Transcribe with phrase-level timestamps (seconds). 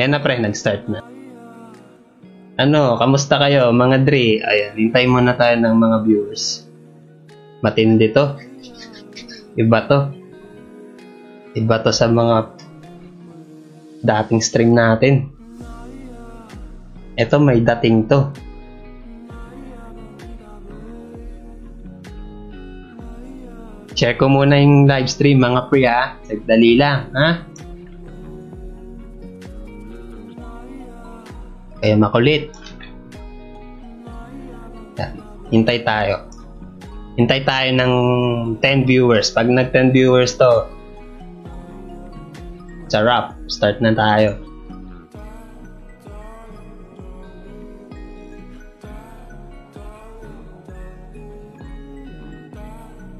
[0.00, 1.04] Yan na pre, nag-start na.
[2.56, 4.40] Ano, kamusta kayo mga Dre?
[4.40, 6.64] Ayan, hintay muna tayo ng mga viewers.
[7.60, 8.32] Matindi to.
[9.60, 10.08] Iba to.
[11.52, 12.48] Iba to sa mga
[14.00, 15.28] dating stream natin.
[17.20, 18.32] Ito may dating to.
[23.92, 26.16] Share ko muna yung live stream mga pre ha.
[26.24, 27.49] Sagdali lang ha.
[31.80, 32.52] Kaya makulit.
[35.00, 35.12] Yan.
[35.48, 36.28] Hintay tayo.
[37.16, 37.94] Hintay tayo ng
[38.60, 39.32] 10 viewers.
[39.32, 40.68] Pag nag 10 viewers to,
[42.92, 43.32] sarap.
[43.48, 44.36] Start na tayo.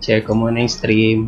[0.00, 1.20] Share ko muna yung stream.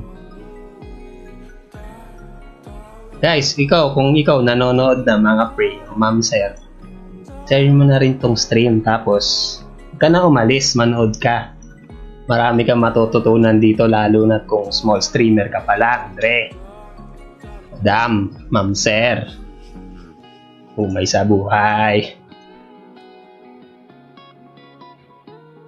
[3.22, 6.58] Guys, ikaw, kung ikaw nanonood na mga pre, o ma'am sir,
[7.46, 8.82] share mo na rin tong stream.
[8.82, 9.58] Tapos,
[9.98, 11.54] ka na umalis, manood ka.
[12.30, 16.54] Marami kang matututunan dito, lalo na kung small streamer ka pa lang, Dre.
[17.82, 19.26] Madam, ma'am sir.
[20.78, 22.14] Umay sa buhay.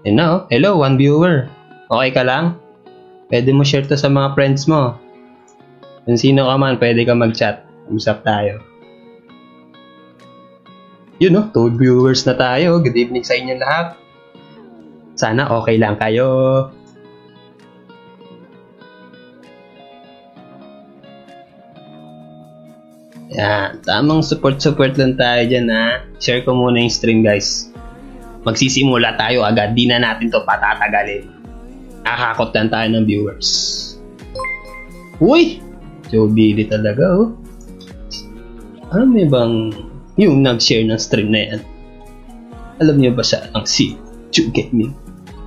[0.06, 1.50] You know, hello, one viewer.
[1.90, 2.60] Okay ka lang?
[3.32, 5.00] Pwede mo share to sa mga friends mo.
[6.04, 7.64] Kung sino ka man, pwede ka mag-chat.
[7.88, 8.60] Usap tayo.
[11.24, 12.84] Yun no, two viewers na tayo.
[12.84, 13.96] Good evening sa inyo lahat.
[15.16, 16.68] Sana okay lang kayo.
[23.32, 26.04] Yan, tamang support-support lang tayo dyan ha.
[26.20, 27.72] Share ko muna yung stream guys.
[28.44, 31.24] Magsisimula tayo agad, di na natin to patatagalin.
[32.04, 33.48] Nakakot lang tayo ng viewers.
[35.24, 35.56] Uy!
[36.12, 37.32] Joe Billy talaga oh.
[38.92, 39.72] Ano may bang
[40.14, 41.60] yung nag-share ng stream na yan?
[42.78, 43.98] Alam niyo ba siya ang si
[44.30, 44.94] Joe Gaming?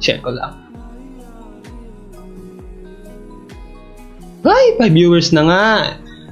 [0.03, 0.55] Share ko lang.
[4.47, 5.65] Ay, 5 viewers na nga.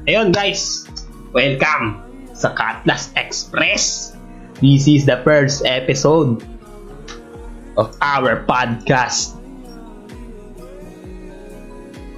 [0.08, 0.88] Ayun guys,
[1.36, 2.00] welcome
[2.32, 4.16] sa Cutlass Express.
[4.64, 6.40] This is the first episode
[7.76, 9.36] of our podcast.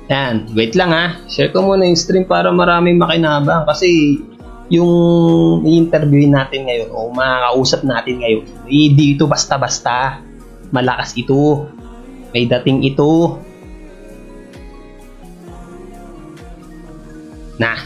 [0.09, 1.17] Yan, wait lang ha.
[1.29, 4.21] Share ko muna yung stream para maraming makinabang kasi
[4.67, 4.91] yung
[5.63, 10.19] i-interview natin ngayon o makakausap natin ngayon, hindi ito basta-basta.
[10.75, 11.71] Malakas ito.
[12.35, 13.39] May dating ito.
[17.57, 17.79] Na,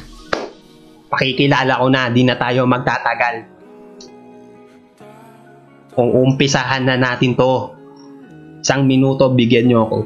[1.08, 3.46] pakikilala ko na, di na tayo magtatagal.
[5.94, 7.78] Kung umpisahan na natin to,
[8.66, 10.00] isang minuto bigyan nyo ako.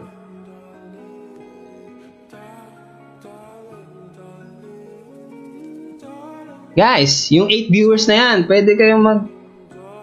[6.75, 9.21] Guys, yung 8 viewers na yan, pwede kayong mag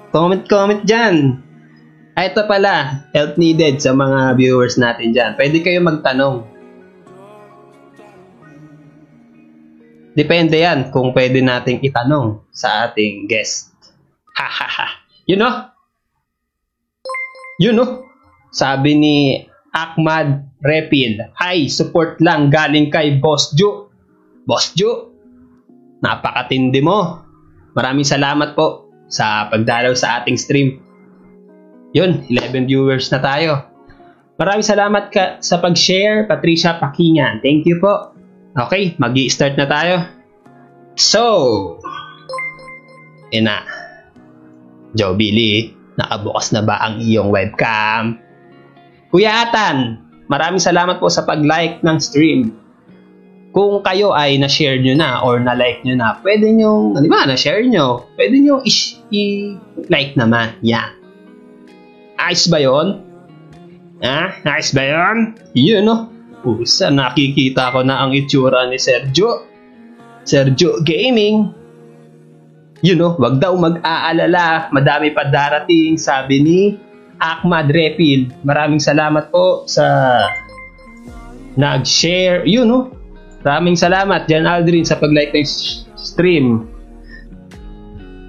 [0.09, 1.44] comment-comment dyan.
[2.16, 5.37] Ah, ito pala, help needed sa mga viewers natin dyan.
[5.37, 6.49] Pwede kayong magtanong.
[10.16, 13.72] Depende yan kung pwede nating itanong sa ating guest.
[14.32, 14.88] Ha.
[15.28, 15.69] You know?
[17.61, 18.09] You know?
[18.49, 19.16] Sabi ni
[19.72, 23.93] Ahmad Repil, Hi, support lang galing kay Boss Ju.
[24.44, 25.12] Boss Ju,
[26.03, 27.23] napakatindi mo.
[27.73, 30.83] Maraming salamat po sa pagdalaw sa ating stream.
[31.97, 33.73] Yun, 11 viewers na tayo.
[34.37, 37.45] Maraming salamat ka sa pag-share, Patricia Pakingan.
[37.45, 38.12] Thank you po.
[38.53, 39.97] Okay, mag start na tayo.
[40.99, 41.23] So,
[43.33, 43.65] yun na.
[44.93, 48.21] Joe Billy, nakabukas na ba ang iyong webcam?
[49.09, 52.53] Kuya Atan, maraming salamat po sa pag-like ng stream.
[53.53, 57.61] Kung kayo ay na-share nyo na or na-like nyo na, pwede nyo, di ba, na-share
[57.69, 58.65] nyo, pwede nyo
[59.13, 60.57] i-like naman.
[60.65, 60.97] Yan.
[62.17, 63.05] Ayos ba yun?
[64.01, 64.41] Ha?
[64.49, 65.37] Ayos ba yun?
[65.53, 66.09] Yun, no?
[66.41, 69.45] Pusa, nakikita ko na ang itsura ni Sergio.
[70.25, 71.53] Sergio Gaming.
[72.83, 74.73] You know, wag daw mag-aalala.
[74.73, 76.61] Madami pa darating, sabi ni
[77.21, 78.32] Ahmad Refil.
[78.43, 79.85] Maraming salamat po sa
[81.55, 82.43] nag-share.
[82.49, 82.91] You know,
[83.43, 85.47] maraming salamat Jan Aldrin sa pag-like ng
[85.99, 86.67] stream.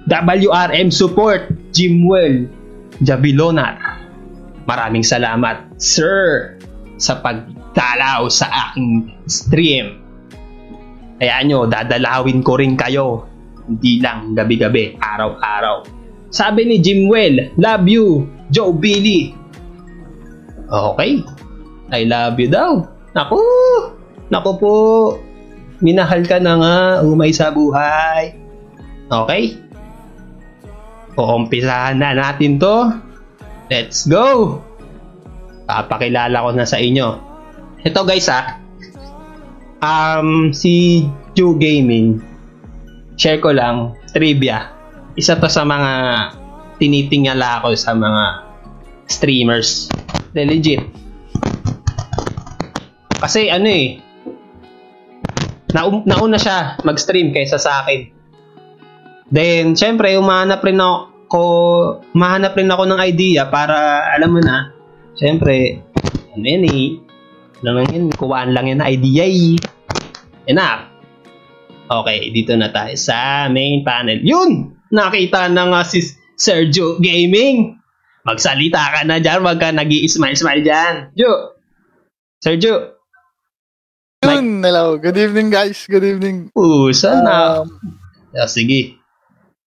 [0.04, 2.44] WRM Support, Jimwell,
[3.00, 3.80] Jabilonar.
[4.68, 6.52] Maraming salamat, sir,
[7.00, 10.04] sa pagdalaw sa aking stream.
[11.16, 13.24] Kaya nyo, dadalawin ko rin kayo.
[13.64, 15.88] Hindi lang gabi-gabi, araw-araw.
[16.28, 19.32] Sabi ni Jimwell, love you, Joe Billy.
[20.68, 21.24] Okay.
[21.94, 22.84] I love you daw.
[23.16, 23.40] Naku!
[24.32, 24.76] Naku po.
[25.84, 28.38] Minahal ka na nga, umay sa buhay.
[29.10, 29.58] Okay?
[31.18, 32.94] Uumpisahan na natin to.
[33.68, 34.60] Let's go!
[35.64, 37.08] Papakilala ko na sa inyo.
[37.84, 38.60] Ito guys ah.
[39.84, 41.04] Um, si
[41.36, 42.20] Ju Gaming,
[43.20, 44.72] share ko lang, trivia.
[45.16, 45.92] Isa to sa mga
[46.80, 48.24] tinitingala ko sa mga
[49.08, 49.92] streamers.
[50.32, 50.80] De legit.
[53.20, 54.03] Kasi ano eh,
[55.74, 58.14] naun- nauna siya mag-stream kaysa sa akin.
[59.34, 61.42] Then, syempre, umahanap rin ako,
[62.14, 64.70] umahanap rin ako ng idea para, alam mo na,
[65.18, 65.82] syempre,
[66.30, 67.02] ano yan eh,
[67.64, 69.58] lang yan, kuwaan lang yan na idea eh.
[70.46, 70.92] Enough.
[71.84, 74.20] Okay, dito na tayo sa main panel.
[74.24, 74.76] Yun!
[74.92, 76.04] Nakita na nga si
[76.36, 77.76] Sergio Gaming.
[78.24, 81.12] Magsalita ka na dyan, wag ka nag smile smile dyan.
[81.16, 81.58] Jo!
[82.40, 82.93] Sergio!
[84.34, 84.98] Yun, hello.
[84.98, 85.86] Good evening, guys.
[85.86, 86.50] Good evening.
[86.50, 87.62] Pusa na.
[87.62, 87.68] Um,
[88.34, 88.98] Ah, sige.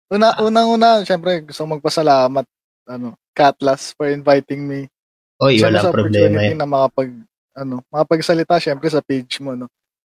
[0.08, 2.48] una, unang-una, syempre, gusto kong magpasalamat,
[2.88, 4.88] ano, Catlas for inviting me.
[5.36, 6.56] Oy, Syempre, wala problema yan.
[6.56, 7.12] na makapag,
[7.52, 9.68] ano, makapagsalita, syempre, sa page mo, no.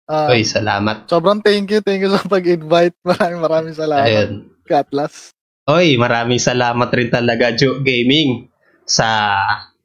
[0.09, 1.05] Ah, Oy, salamat.
[1.13, 2.97] sobrang thank you, thank you sa pag-invite.
[3.05, 4.31] Maraming maraming salamat, Ayun.
[4.65, 5.37] Catlas.
[5.69, 8.49] Oy, maraming salamat rin talaga, Jo Gaming,
[8.89, 9.37] sa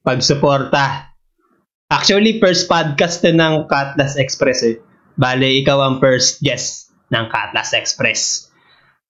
[0.07, 1.12] pagsuporta.
[1.93, 4.81] Actually, first podcast na ng Katlas Express eh.
[5.13, 8.49] Bale, ikaw ang first guest ng Katlas Express.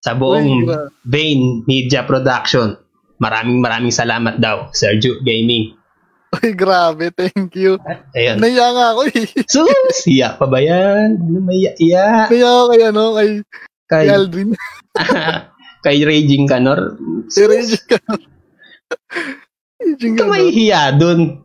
[0.04, 0.68] Sa buong
[1.08, 2.76] Vane Media Production.
[3.24, 5.80] Maraming maraming salamat daw, Sergio Gaming.
[6.36, 7.80] Uy, grabe, thank you.
[8.12, 8.44] Ayun.
[8.44, 9.32] Naiya nga ako eh.
[9.54, 9.64] So,
[10.04, 11.24] siya pa ba yan?
[11.24, 12.28] Ano may iya?
[12.28, 13.30] Naiya ako kay, ano, kay,
[13.88, 14.50] kay Kay, Aldrin.
[15.88, 17.00] kay Raging Canor?
[17.32, 17.96] si Reggie ka.
[19.80, 21.43] Reggie Ito may hiya dun.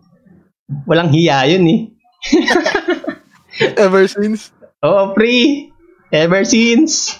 [0.68, 1.80] Walang hiya yun eh.
[3.82, 4.52] Ever since.
[4.84, 5.72] Oo, pre.
[6.12, 7.16] Ever since.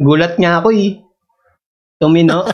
[0.00, 1.04] Gulat nga ako eh.
[2.00, 2.48] Tumino.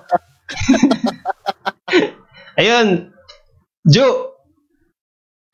[2.58, 3.14] Ayun.
[3.86, 4.34] Ju.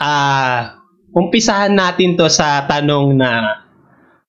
[0.00, 0.82] Ah,
[1.15, 3.62] umpisahan natin to sa tanong na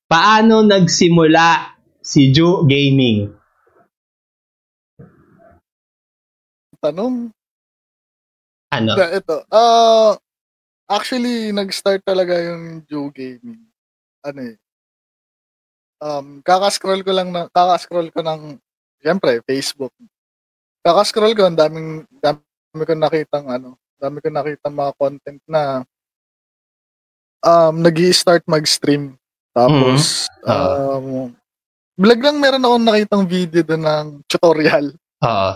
[0.05, 1.73] paano nagsimula
[2.05, 3.33] si Ju Gaming?
[6.77, 7.33] Tanong,
[8.75, 8.91] Ano?
[8.99, 9.35] Ito.
[9.49, 10.13] Ah,
[10.89, 13.63] actually, nag-start talaga yung Joe Gaming.
[14.25, 14.57] Ano eh.
[16.03, 18.59] Um, kaka-scroll ko lang na, kaka-scroll ko ng,
[18.99, 19.95] siyempre, Facebook.
[20.83, 25.61] Kaka-scroll ko, ang daming, dami ko nakitang, ano, dami ko nakitang mga content na,
[27.41, 29.15] um, nag start mag-stream.
[29.55, 30.51] Tapos, Mhm.
[30.51, 30.75] Oo.
[30.99, 31.31] um,
[31.95, 34.91] biglang meron akong nakitang video doon ng tutorial.
[35.23, 35.51] Oo.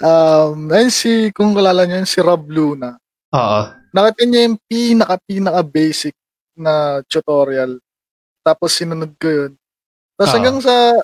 [0.00, 2.96] Um, ayun si, kung kalala niyo, yun, si Rob Luna.
[3.30, 3.60] Oo.
[3.90, 6.14] nakita niya yung pinaka-pinaka basic
[6.54, 7.78] na tutorial.
[8.40, 9.52] Tapos sinunod ko yun.
[10.14, 10.94] Tapos hanggang sa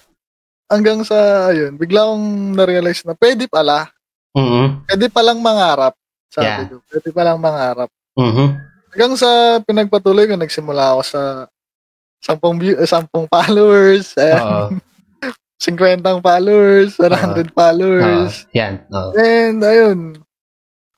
[0.71, 3.91] hanggang sa ayun, bigla akong na-realize na pwede pala.
[4.39, 4.87] Mhm.
[4.87, 5.95] Pwede palang mangarap.
[6.31, 6.67] Sabi Yeah.
[6.71, 6.77] ko.
[6.87, 7.91] Pwede palang mangarap.
[8.15, 8.47] Mhm.
[8.95, 9.31] Hanggang sa
[9.67, 11.23] pinagpatuloy ko, nagsimula ako sa
[12.23, 14.79] 10 view, 10 followers, Oo.
[15.61, 17.55] 50 followers, 100 Oo.
[17.57, 18.45] followers.
[18.53, 18.85] Yan.
[18.93, 19.11] Oo.
[19.17, 19.99] And ayun,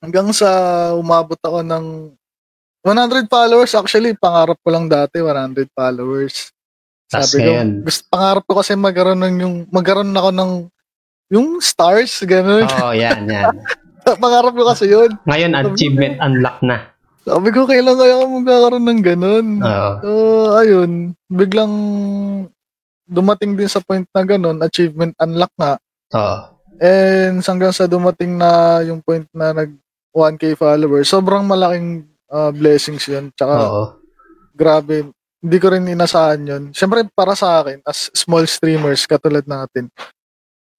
[0.03, 0.49] hanggang sa
[0.95, 1.85] umabot ako ng
[2.83, 3.71] 100 followers.
[3.75, 6.51] Actually, pangarap ko lang dati 100 followers.
[7.09, 7.51] Tas Sabi ko,
[7.83, 10.51] gusto, pangarap ko kasi magkaroon ng yung, magkaroon ako ng
[11.29, 12.65] yung stars, gano'n.
[12.69, 13.53] Oo, yan, yan.
[14.05, 15.11] pangarap ko kasi yun.
[15.25, 16.89] Ngayon, achievement unlock na.
[17.25, 19.47] Sabi ko, kailan kaya ako magkakaroon ng gano'n?
[19.61, 19.91] Oo.
[20.01, 20.09] So,
[20.57, 20.91] ayun,
[21.29, 21.73] biglang
[23.09, 25.73] dumating din sa point na gano'n, achievement unlock nga.
[26.13, 26.37] Oo.
[26.79, 29.73] And hanggang sa dumating na yung point na nag
[30.13, 33.33] 1k followers, sobrang malaking uh, blessings yun.
[33.35, 33.83] Tsaka Oo.
[34.53, 35.09] grabe,
[35.41, 36.63] hindi ko rin inasahan yun.
[36.71, 39.91] Siyempre para sa akin, as small streamers katulad natin,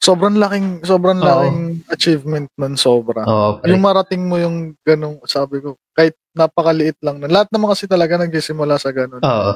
[0.00, 1.26] sobrang laking, sobrang Oo.
[1.28, 1.60] laking
[1.92, 3.22] achievement nun, sobra.
[3.60, 3.68] Pre.
[3.68, 7.28] Yung marating mo yung ganong, sabi ko, kahit napakaliit lang nun.
[7.28, 9.20] Lahat naman kasi talaga nagsisimula sa ganon.
[9.20, 9.52] Oo.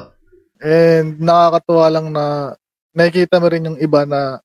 [0.61, 2.55] And nakakatuwa lang na
[2.95, 4.39] nakikita mo rin yung iba na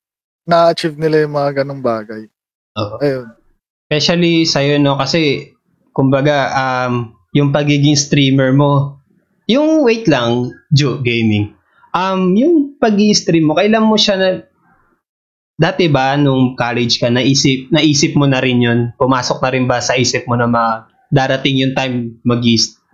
[0.45, 2.27] na-achieve nila yung mga ganong bagay.
[2.75, 2.97] Oo.
[2.99, 3.27] Ayun.
[3.87, 4.99] Especially sa'yo, no?
[4.99, 5.55] Kasi,
[5.95, 8.99] kumbaga, um, yung pagiging streamer mo,
[9.47, 11.55] yung wait lang, Joe Gaming,
[11.95, 14.29] um, yung pag stream mo, kailan mo siya na,
[15.61, 18.81] dati ba, nung college ka, naisip, naisip mo na rin yun?
[18.99, 22.43] Pumasok na rin ba sa isip mo na ma, darating yung time mag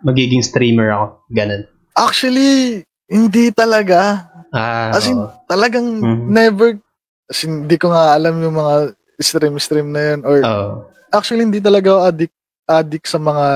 [0.04, 1.06] magiging streamer ako?
[1.32, 1.64] Ganun.
[1.96, 4.28] Actually, hindi talaga.
[4.54, 5.18] Ah, As in,
[5.50, 6.26] talagang Mhm.
[6.30, 6.68] never,
[7.26, 10.20] as in, hindi ko nga alam yung mga stream-stream na yun.
[10.22, 10.70] Or Oo.
[11.10, 12.36] actually, hindi talaga ako addict,
[12.68, 13.46] addict sa mga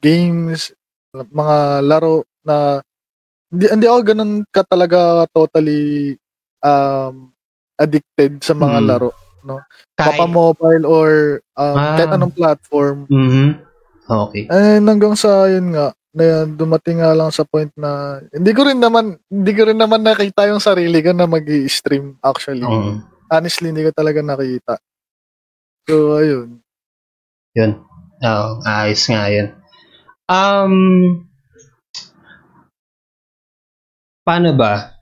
[0.00, 0.72] games,
[1.12, 2.80] mga laro na
[3.50, 6.14] hindi, hindi ako ganun ka talaga totally
[6.62, 7.34] um,
[7.76, 8.86] addicted sa mga Mm.
[8.86, 9.10] laro.
[9.96, 11.10] Kahit, Papa mobile or
[11.56, 11.96] um, Ah.
[11.98, 13.08] kahit anong platform.
[13.08, 13.58] Mhm.
[14.06, 14.44] Okay.
[14.52, 18.82] And hanggang sa yun nga, na dumating nga lang sa point na hindi ko rin
[18.82, 22.66] naman hindi ko rin naman nakita yung sarili ko na magi-stream actually.
[22.66, 23.06] Mm.
[23.30, 24.74] Honestly, hindi ko talaga nakita.
[25.86, 26.58] So, ayun.
[27.54, 27.72] Yun.
[28.20, 29.54] Oo, ayos nga yun.
[30.26, 30.74] Um,
[34.26, 34.98] paano ba?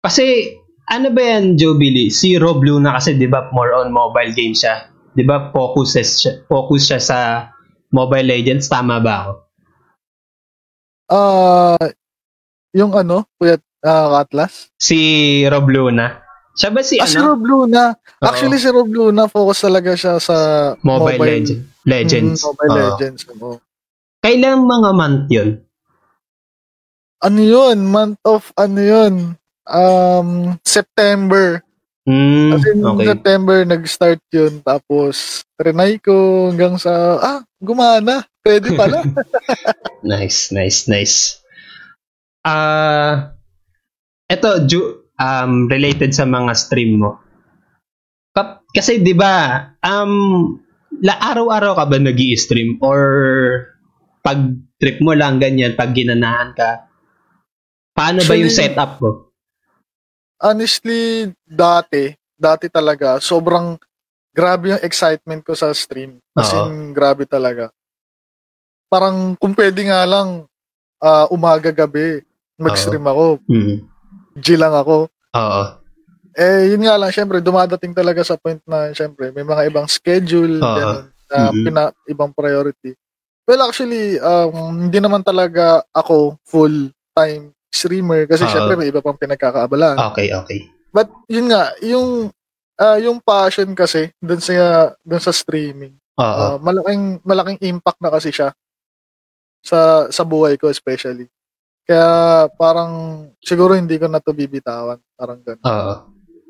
[0.00, 0.56] Kasi,
[0.88, 2.08] ano ba yan, Joe Billy?
[2.08, 4.88] Si Rob Luna kasi, di ba, more on mobile game siya.
[5.12, 7.18] Di ba, focuses siya, focus siya sa
[7.92, 8.68] Mobile Legends.
[8.68, 9.32] Tama ba ako?
[11.14, 11.78] Ah,
[12.74, 13.54] yung ano, Kuya
[13.86, 14.74] ah, Atlas?
[14.74, 14.98] Si
[15.46, 16.18] Rob Luna.
[16.54, 17.34] Siya ba si Ah, si ano?
[17.34, 17.94] Rob Luna.
[17.94, 18.26] Oo.
[18.26, 20.36] Actually, si Rob Luna, focus talaga siya sa
[20.82, 21.62] Mobile, Legend.
[21.86, 22.38] Legends.
[22.42, 22.78] Mm, Mobile Oo.
[22.82, 23.20] Legends.
[23.30, 23.54] oo.
[24.18, 25.50] Kailang mga month yun?
[27.22, 27.78] Ano yun?
[27.86, 29.14] Month of, ano yun?
[29.64, 30.28] Um,
[30.66, 31.62] September.
[32.04, 33.06] Mm, okay.
[33.16, 34.60] September, nag-start yun.
[34.60, 38.28] Tapos, trinay ko hanggang sa, ah, gumana.
[38.44, 39.00] Pwede pala.
[40.04, 41.40] Nice, nice, nice.
[42.44, 43.32] Ah,
[44.28, 47.24] eto Ju, um related sa mga stream mo.
[48.36, 50.12] Kap- kasi 'di ba, um
[51.00, 53.00] la araw-araw ka ba nag-i-stream or
[54.20, 54.44] pag
[54.76, 56.84] trip mo lang ganyan pag ginanahan ka?
[57.96, 59.23] Paano ba yung Actually- setup mo?
[60.44, 63.80] Honestly, dati, dati talaga, sobrang
[64.28, 66.20] grabe yung excitement ko sa stream.
[66.36, 66.68] As Oo.
[66.68, 67.72] in, grabe talaga.
[68.92, 70.44] Parang kung pwede nga lang,
[71.00, 72.20] ah, umaga-gabi,
[72.60, 73.88] mag-stream ako, Mm.
[74.36, 75.08] G lang ako.
[75.32, 75.62] Oo.
[76.34, 80.60] Eh, yun nga lang, syempre, dumadating talaga sa point na, syempre, may mga ibang schedule,
[80.60, 80.76] Oo.
[80.76, 81.64] ganun, na Mhm.
[81.64, 82.92] pina- ibang priority.
[83.48, 88.52] Well, actually, um, hindi naman talaga ako full-time streamer kasi Oo.
[88.54, 89.98] syempre may iba pang pinagkakaabalaan.
[90.14, 90.70] Okay, okay.
[90.94, 92.30] But yun nga, yung
[92.78, 95.98] ah, yung passion kasi dun sa dun sa streaming.
[96.22, 96.22] Oo.
[96.22, 98.54] ah, malaking malaking impact na kasi siya
[99.58, 101.26] sa sa buhay ko especially.
[101.84, 105.66] Kaya parang siguro hindi ko na to bibitawan, parang ganun.
[105.66, 105.94] Oo.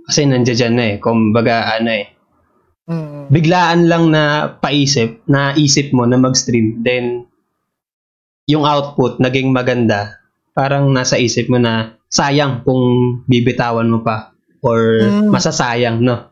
[0.04, 0.96] Kasi nandiyan na eh.
[1.00, 2.14] Kumbaga, ano eh.
[2.84, 3.32] Mm.
[3.32, 7.24] biglaan lang na paisip, na isip mo na mag-stream, then
[8.44, 10.20] yung output naging maganda,
[10.54, 12.82] parang nasa isip mo na sayang kung
[13.26, 14.30] bibitawan mo pa
[14.62, 15.28] or Mm.
[15.34, 16.30] masasayang, no?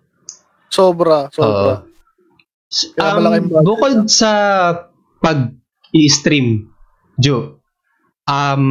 [0.72, 1.84] Sobra, sobra.
[2.96, 4.32] Kaya Um, bukod sa
[5.20, 6.72] pag-i-stream,
[7.20, 7.60] Joe,
[8.24, 8.64] um,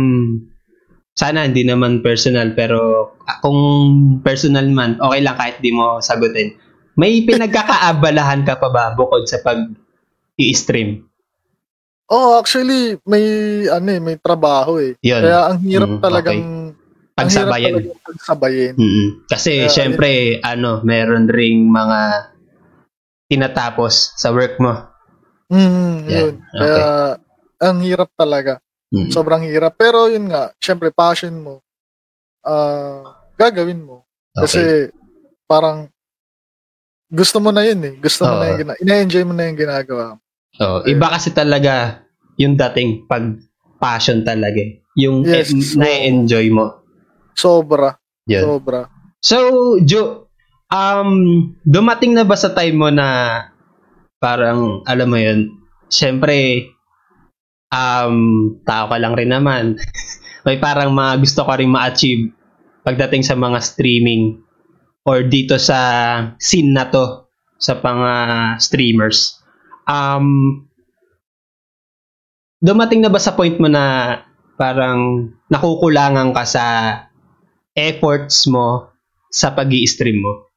[1.14, 3.14] sana hindi naman personal, pero
[3.46, 3.60] kung
[4.26, 6.58] personal man, okay lang kahit di mo sagutin.
[6.98, 9.38] May pinagkakaabalahan ka pa ba bukod sa
[12.12, 13.24] Oh, actually may
[13.72, 15.00] ano eh, may trabaho eh.
[15.00, 15.24] Yun.
[15.24, 16.42] Kaya ang hirap Mm, talagang.
[17.16, 18.74] Ang hirap talagang pagsabayin.
[18.76, 19.08] Mm-mm.
[19.32, 20.10] Kasi Kaya, syempre,
[20.44, 22.32] ano, meron ring mga
[23.32, 24.76] tinatapos sa work mo.
[25.48, 26.36] Mm, Yan, yun.
[26.52, 26.84] Kaya
[27.64, 28.60] ang hirap talaga.
[28.92, 29.08] Mm.
[29.08, 29.80] Sobrang hirap.
[29.80, 31.64] Pero yun nga, syempre passion mo,
[32.44, 34.04] ah gagawin mo.
[34.36, 34.92] Kasi
[35.48, 35.88] parang
[37.08, 37.94] gusto mo na yun eh.
[38.00, 40.16] Gusto mo na yung gina- ina-enjoy mo na yung ginagawa.
[40.16, 40.22] mo.
[40.60, 40.84] Oo.
[40.84, 42.04] iba kasi talaga
[42.36, 43.40] yung dating pag
[43.80, 44.62] passion talaga.
[45.00, 46.84] Yung Yes, eh, so- na-enjoy mo.
[47.34, 47.96] Sobra.
[48.28, 48.44] Yun.
[48.44, 48.92] Sobra.
[49.24, 49.38] So,
[49.82, 50.28] Jo,
[50.70, 51.10] um,
[51.66, 53.40] dumating na ba sa time mo na
[54.22, 55.50] parang, alam mo yun,
[55.90, 56.70] syempre,
[57.74, 58.16] um,
[58.62, 59.80] tao ka lang rin naman.
[60.46, 62.34] May parang mga gusto ko rin ma-achieve
[62.82, 64.42] pagdating sa mga streaming
[65.06, 65.78] or dito sa
[66.38, 67.30] scene na to
[67.62, 68.14] sa mga
[68.58, 69.41] streamers.
[69.92, 70.28] Um,
[72.64, 74.16] dumating na ba sa point mo na
[74.56, 76.66] parang nakukulangan ka sa
[77.76, 78.88] efforts mo
[79.28, 80.48] sa pag stream mo?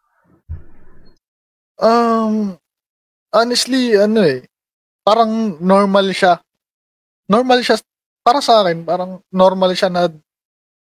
[1.79, 2.55] Um,
[3.35, 4.47] honestly, ano eh,
[5.03, 6.39] parang normal siya.
[7.27, 7.81] Normal siya,
[8.23, 10.07] para sa akin, parang normal siya na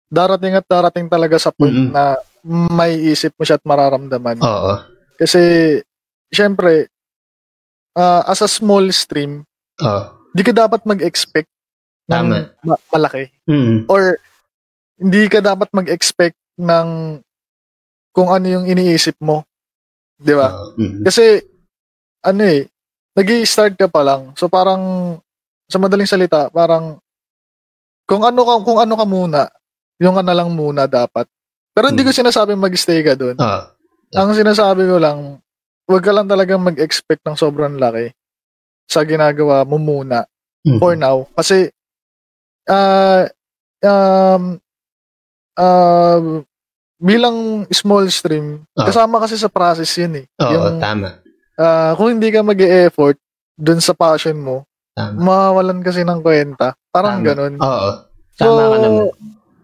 [0.06, 1.94] darating at darating talaga sa point Mm-mm.
[1.94, 2.14] na
[2.70, 4.38] may isip mo siya at mararamdaman.
[4.44, 4.75] Oo.
[5.16, 5.40] Kasi,
[6.30, 6.93] syempre,
[7.96, 9.46] ah, as a small stream,
[9.80, 10.02] Oo.
[10.34, 11.50] di ka dapat mag-expect
[12.10, 12.26] ng
[12.66, 13.32] ma- malaki.
[13.48, 13.88] Mm.
[13.88, 14.18] Or,
[15.00, 17.18] hindi ka dapat mag-expect ng
[18.14, 19.42] kung ano yung iniisip mo.
[20.18, 20.52] Di ba?
[20.52, 20.78] Oo.
[20.78, 21.02] Mm.
[21.02, 21.42] Kasi,
[22.22, 22.68] ano eh,
[23.14, 24.34] nag start ka pa lang.
[24.38, 25.16] So, parang,
[25.66, 26.98] sa madaling salita, parang,
[28.04, 29.48] kung ano ka, kung ano ka muna,
[29.98, 31.24] yung ka na lang muna dapat.
[31.74, 33.34] Pero hindi ko sinasabing mag-stay ka doon.
[33.38, 33.62] Oo.
[34.14, 35.42] Ang sinasabi ko lang,
[35.84, 38.12] huwag ka lang talagang mag-expect ng sobrang laki
[38.84, 40.24] sa ginagawa mo muna
[40.64, 40.80] Mm.
[40.80, 41.28] for now.
[41.36, 41.68] Kasi,
[42.64, 43.28] ah
[43.84, 44.56] um,
[45.54, 46.20] ah
[46.96, 48.86] bilang small stream, Oo.
[48.88, 50.26] kasama kasi sa process yun eh.
[50.40, 51.20] Oo, yung, tama.
[51.54, 53.20] ah, kung hindi ka mag effort
[53.52, 54.64] dun sa passion mo,
[54.96, 55.20] Tama.
[55.20, 56.72] mawawalan kasi ng kwenta.
[56.88, 57.26] Parang Tama.
[57.28, 57.54] ganun.
[57.60, 57.90] Oo.
[58.34, 59.04] Tama ka naman.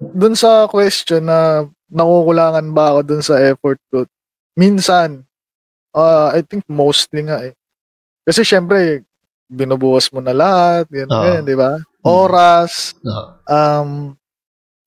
[0.00, 4.04] dun sa question na nakukulangan ba ako dun sa effort ko,
[4.54, 5.24] minsan,
[5.92, 7.54] uh, I think mostly nga eh.
[8.22, 9.02] Kasi syempre,
[9.46, 11.22] binubuhos mo na lahat, ganyan, Oo.
[11.24, 11.72] ganyan, di ba?
[12.00, 13.26] Oras, Oo.
[13.44, 13.90] um,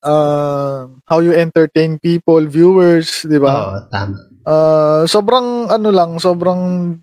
[0.01, 3.53] uh, how you entertain people, viewers, di ba?
[3.53, 4.15] Oo, tama.
[4.43, 6.95] Uh, sobrang ano lang, sobrang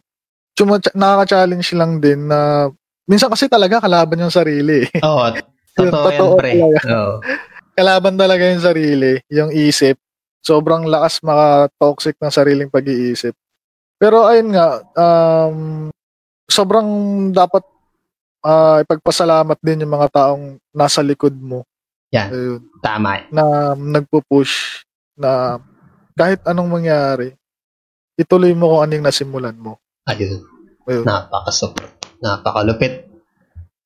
[0.53, 2.69] chuma- nakaka-challenge lang din na
[3.05, 4.85] minsan kasi talaga kalaban yung sarili.
[4.85, 5.01] eh.
[5.03, 5.25] Oo.
[5.77, 6.51] Totoo yan, Totoo pre.
[6.59, 6.81] talaga.
[6.91, 7.15] Oo.
[7.71, 9.97] kalaban talaga yung sarili, yung isip.
[10.41, 13.33] Sobrang lakas maka-toxic ng sariling pag-iisip.
[14.01, 15.59] Pero ayun nga, um,
[16.49, 16.89] sobrang
[17.37, 17.61] dapat
[18.41, 21.69] ah, ipagpasalamat din yung mga taong nasa likod mo.
[22.11, 22.29] Yan.
[22.33, 23.29] Ayun, Tama.
[23.31, 24.83] na nagpo-push
[25.15, 25.61] na
[26.17, 27.37] kahit anong mangyari,
[28.19, 29.79] ituloy mo kung anong nasimulan mo.
[30.11, 30.43] Ayun.
[30.91, 31.05] Ayun.
[31.07, 31.79] Napakasup.
[32.19, 33.07] Napakalupit.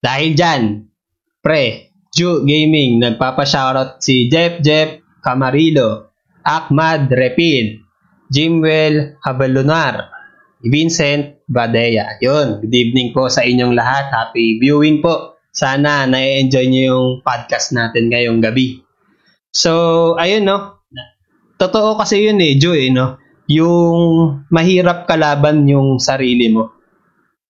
[0.00, 0.88] Dahil dyan,
[1.44, 6.14] pre, Ju Gaming, nagpapa-shoutout si Jeff Jeff Camarilo,
[6.46, 7.83] Ahmad Repin,
[8.32, 10.12] Jimwell Habalunar,
[10.64, 12.16] Vincent Badea.
[12.24, 14.08] Yun, good evening po sa inyong lahat.
[14.08, 15.36] Happy viewing po.
[15.54, 18.82] Sana na-enjoy niyo yung podcast natin ngayong gabi.
[19.54, 20.82] So, ayun no.
[21.54, 23.22] Totoo kasi yun eh, eh, no?
[23.46, 26.74] Yung mahirap kalaban yung sarili mo.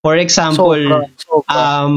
[0.04, 1.49] For example, Sobra, sobra.
[1.88, 1.97] um,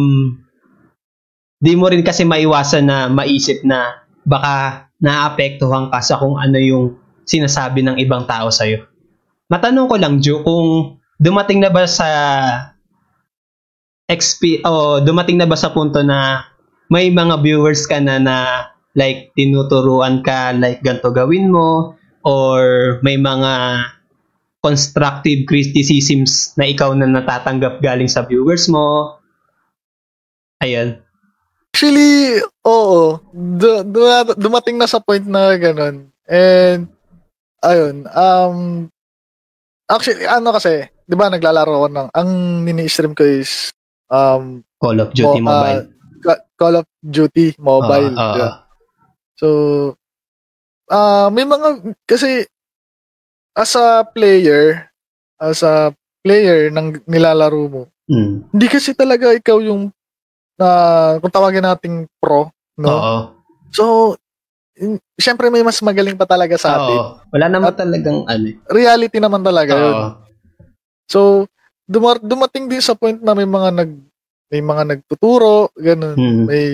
[1.60, 6.86] di mo rin kasi maiwasan na maisip na baka naapektuhan ka sa kung ano yung
[7.28, 8.88] sinasabi ng ibang tao sa'yo.
[9.52, 12.08] Matanong ko lang, Ju, kung dumating na ba sa
[14.08, 16.48] XP, o dumating na ba sa punto na
[16.88, 18.38] may mga viewers ka na na
[18.96, 23.84] like tinuturuan ka like ganto gawin mo or may mga
[24.64, 29.20] constructive criticisms na ikaw na natatanggap galing sa viewers mo.
[30.63, 30.98] Ayun.
[31.72, 33.22] Actually, oo.
[33.32, 36.10] Du- du- dumating na sa point na ganun.
[36.26, 36.90] And,
[37.67, 38.58] ayun, um,
[39.86, 42.30] actually, ano kasi, di ba naglalaro ako ng, ang
[42.63, 43.71] nini-stream ko is,
[44.08, 45.84] um, Call of Duty Mo- Mobile.
[46.23, 48.13] Ca- Call of Duty Mobile.
[48.13, 48.49] Di ba?
[49.38, 49.47] So,
[50.88, 52.47] ah may mga, kasi,
[53.53, 54.88] as a player,
[55.38, 58.47] as a player ng nilalaro mo, Mm.
[58.56, 59.91] hindi kasi talaga ikaw yung,
[60.56, 60.67] na
[61.19, 62.47] kung tawagin nating pro,
[62.80, 62.88] no?
[62.89, 63.17] Oo.
[63.69, 63.84] So,
[65.18, 66.98] syempre may mas magaling pa talaga sa atin.
[66.98, 67.12] Oo.
[67.34, 68.46] Wala naman talagang ano.
[68.48, 68.56] eh.
[68.70, 69.94] Reality naman talaga yun.
[69.94, 70.08] Oo.
[71.08, 71.20] So,
[71.88, 73.92] dumar- dumating din sa point na may mga nag
[74.48, 76.16] may mga nagtuturo, ganun.
[76.16, 76.44] Mm.
[76.48, 76.66] May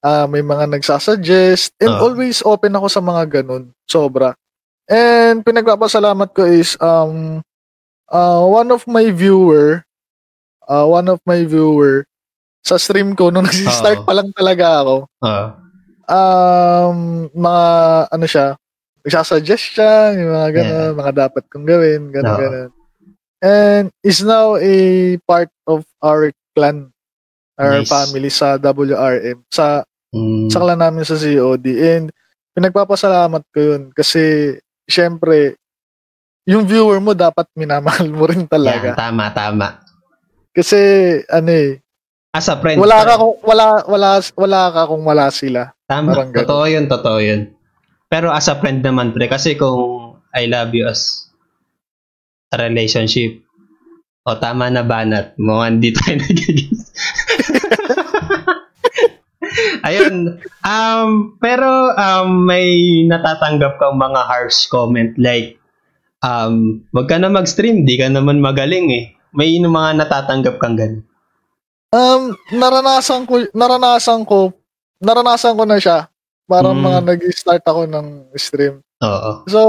[0.00, 2.00] ah, may mga nagsasuggest and Oo.
[2.12, 3.72] always open ako sa mga ganun.
[3.84, 4.32] Sobra.
[4.84, 7.40] And pinagpapasalamat ko is um
[8.08, 9.80] uh, one of my viewer
[10.68, 12.04] uh, one of my viewer
[12.64, 14.06] sa stream ko nung nag-start Oo.
[14.08, 14.94] pa lang talaga ako.
[15.24, 15.46] Oo.
[16.08, 17.64] Um, mga,
[18.08, 18.46] ano siya,
[19.04, 22.40] nagsasuggest siya, yung mga gano'n, mga dapat kong gawin, gano'n, Oo.
[22.40, 22.70] gano'n.
[23.44, 24.76] And is now a
[25.28, 26.88] part of our clan,
[27.60, 27.92] our Nice.
[27.92, 29.84] family sa WRM, sa,
[30.16, 30.48] Mm.
[30.48, 31.66] sa clan namin sa COD.
[31.76, 32.08] And
[32.56, 34.56] pinagpapasalamat ko yun kasi,
[34.88, 35.60] syempre,
[36.48, 38.96] yung viewer mo dapat minamahal mo rin talaga.
[38.96, 39.68] tama, tama.
[40.56, 40.80] Kasi,
[41.28, 41.83] ano eh,
[42.34, 42.82] As a friend.
[42.82, 45.70] wala ka kung, wala, wala, wala ka kung wala sila.
[45.86, 46.10] Tama.
[46.10, 46.42] parang ganun.
[46.42, 47.54] Totoo yun, totoo yun.
[48.10, 51.30] Pero as a friend naman, pre, kasi kung I love you as
[52.50, 53.38] a relationship,
[54.26, 56.74] o tama na banat, mukhang hindi tayo nagiging.
[59.86, 60.42] Ayun.
[60.66, 65.54] Um, pero um, may natatanggap kang mga harsh comment like,
[66.18, 69.14] um, wag ka na mag-stream, di ka naman magaling eh.
[69.30, 71.06] May mga natatanggap kang ganun.
[71.94, 74.50] Um, naranasan ko, naranasan ko,
[74.98, 76.10] naranasan ko na siya.
[76.44, 76.82] Parang Mm.
[76.82, 78.82] mga nag-start ako ng stream.
[78.98, 79.30] Oo.
[79.46, 79.60] So,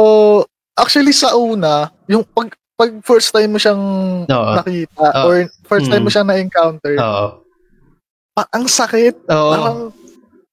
[0.74, 3.80] actually sa una, yung pag, pag first time mo siyang
[4.26, 4.52] Oo.
[4.58, 5.24] nakita Oo.
[5.24, 6.06] or first time Mm.
[6.06, 7.26] mo siyang na-encounter, Oo.
[8.34, 9.16] pa- ang sakit.
[9.30, 9.52] Oo.
[9.54, 9.80] Parang,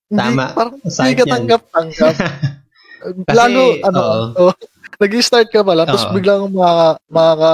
[0.07, 0.45] hindi, Tama.
[0.53, 2.15] parang hindi Sakit ka tanggap-tanggap.
[3.35, 4.25] Lalo, ano, oo.
[4.47, 4.55] oh,
[5.03, 7.53] nag-start ka pa lang, tapos biglang makaka, makaka,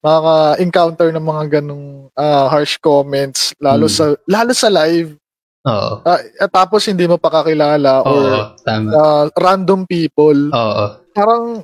[0.00, 3.94] makaka-encounter ng mga ganong ah, harsh comments, lalo Mm.
[3.94, 5.16] sa, lalo sa live,
[5.60, 6.00] Oo.
[6.02, 8.42] Ah, at tapos hindi mo pakakilala or Oo.
[8.64, 8.88] Tama.
[8.92, 10.48] ah, random people.
[10.50, 10.84] Oo.
[11.12, 11.60] Parang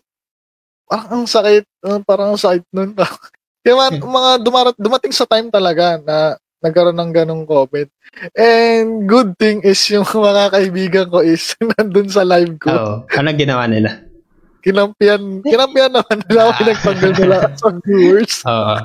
[0.85, 1.65] parang ang sakit,
[2.05, 2.93] parang ang sakit nun.
[3.65, 7.89] Kaya mga, mga dumarat, dumating sa time talaga na nagkaroon ng ganong comment.
[8.37, 12.71] And good thing is yung mga kaibigan ko is nandun sa live ko.
[12.71, 12.95] Oo.
[13.11, 14.07] Anong ginawa nila?
[14.67, 18.35] Kinampihan, kinampihan naman nila ako pinagtanggal nila sa viewers.
[18.51, 18.77] Oo.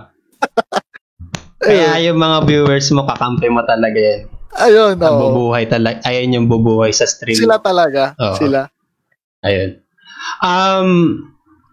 [1.62, 4.22] Kaya yung mga viewers mo, kakampi mo talaga yan.
[4.62, 5.22] Ayun, Ang oo.
[5.32, 6.06] bubuhay talaga.
[6.06, 7.38] Ayan yung bubuhay sa stream.
[7.38, 8.14] Sila talaga.
[8.22, 8.38] Oo.
[8.38, 8.70] Sila.
[9.42, 9.82] Ayun.
[10.46, 10.90] Um,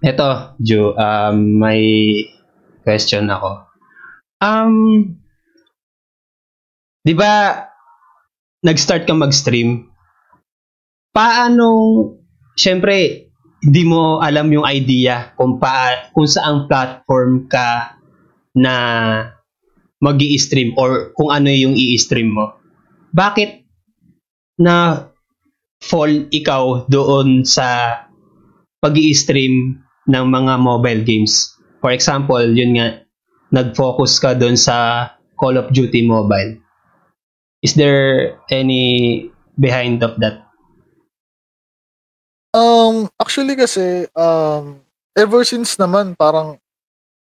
[0.00, 1.82] eto, Ju, um, may
[2.80, 3.68] question ako.
[4.40, 4.72] Um,
[7.04, 7.66] di ba,
[8.64, 9.90] nag-start ka mag-stream?
[11.12, 11.66] Paano,
[12.54, 13.27] syempre,
[13.58, 17.98] di mo alam yung idea kung pa, kung saang platform ka
[18.54, 18.74] na
[19.98, 22.54] mag stream or kung ano yung i-stream mo.
[23.10, 23.66] Bakit
[24.62, 25.06] na
[25.82, 27.98] fall ikaw doon sa
[28.78, 31.54] pag stream ng mga mobile games.
[31.78, 33.02] For example, yun nga,
[33.54, 36.58] nag-focus ka doon sa Call of Duty Mobile.
[37.62, 39.26] Is there any
[39.58, 40.47] behind of that?
[42.58, 44.82] Um, actually kasi, um,
[45.14, 46.58] ever since naman, parang,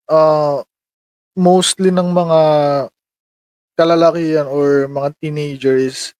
[0.09, 0.63] uh,
[1.35, 2.41] mostly ng mga
[3.79, 6.13] kalalakihan or mga teenagers,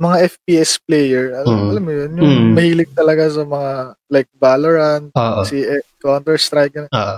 [0.00, 1.70] mga FPS player, alam, Mm.
[1.70, 2.52] alam mo yun, yung Mm.
[2.58, 3.72] mahilig talaga sa mga,
[4.10, 5.42] like, Valorant, Oo.
[5.46, 6.90] si eh, Counter-Strike.
[6.90, 7.16] Oo.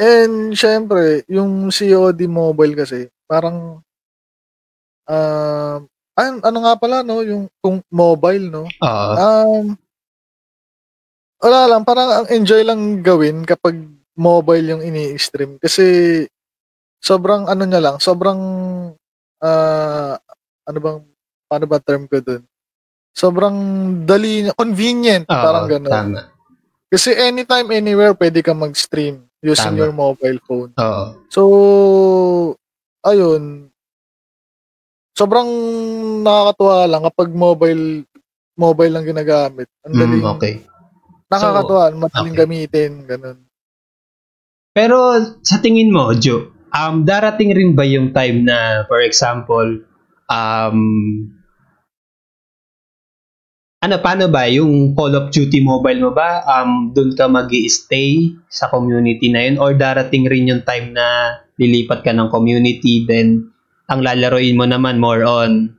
[0.00, 3.78] And, syempre, yung COD Mobile kasi, parang,
[5.08, 5.78] um,
[6.18, 9.12] an, ano nga pala, no, yung, kung mobile, no, Oo.
[9.16, 9.66] Um,
[11.42, 13.74] wala lang, parang ang enjoy lang gawin kapag
[14.14, 15.58] mobile yung ini-stream.
[15.58, 15.84] Kasi,
[17.02, 18.40] sobrang ano niya lang, sobrang,
[19.42, 20.14] ah,
[20.62, 20.98] ano bang,
[21.50, 22.46] paano ba term ko dun?
[23.12, 23.56] Sobrang
[24.06, 25.90] dali niya, convenient, Oo, parang gano'n.
[25.92, 26.20] Tama.
[26.88, 29.80] Kasi anytime, anywhere, pwede ka mag-stream using Tama.
[29.82, 30.70] your mobile phone.
[30.78, 31.04] Oo.
[31.28, 31.42] So,
[33.02, 33.68] ayun,
[35.12, 35.48] sobrang
[36.22, 38.08] nakakatuwa lang kapag mobile
[38.56, 39.68] mobile lang ginagamit.
[39.84, 40.54] Ang Mm, daling, okay.
[41.32, 42.42] Nakakatuwa, madaling okay.
[42.44, 43.38] gamitin, ganun.
[44.72, 44.96] Pero
[45.44, 49.84] sa tingin mo, Jo, um, darating rin ba yung time na, for example,
[50.28, 50.78] um,
[53.82, 54.46] ano, paano ba?
[54.46, 59.42] Yung Call of Duty mobile mo ba, um, doon ka mag stay sa community na
[59.44, 59.56] yun?
[59.58, 63.52] Or darating rin yung time na lilipat ka ng community, then
[63.90, 65.76] ang lalaroin mo naman more on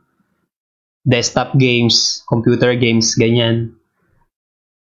[1.08, 3.80] desktop games, computer games, ganyan.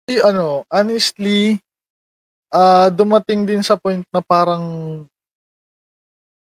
[0.08, 1.60] Ano, honestly,
[2.48, 4.64] ah dumating din sa point na parang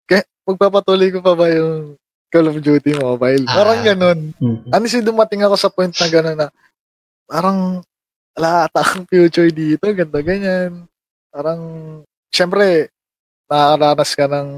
[0.09, 1.99] kaya, magpapatuloy ko pa ba yung
[2.31, 3.43] Call of Duty Mobile?
[3.51, 3.87] Parang Ah.
[3.93, 4.19] ganun.
[4.39, 4.71] Mm.
[4.71, 6.49] Honestly, dumating ako sa point na gano'n na
[7.27, 7.83] parang
[8.39, 10.87] wala ata akong future dito, ganda ganyan.
[11.35, 11.61] Parang,
[12.31, 12.91] syempre,
[13.51, 14.49] nakakaranas ka ng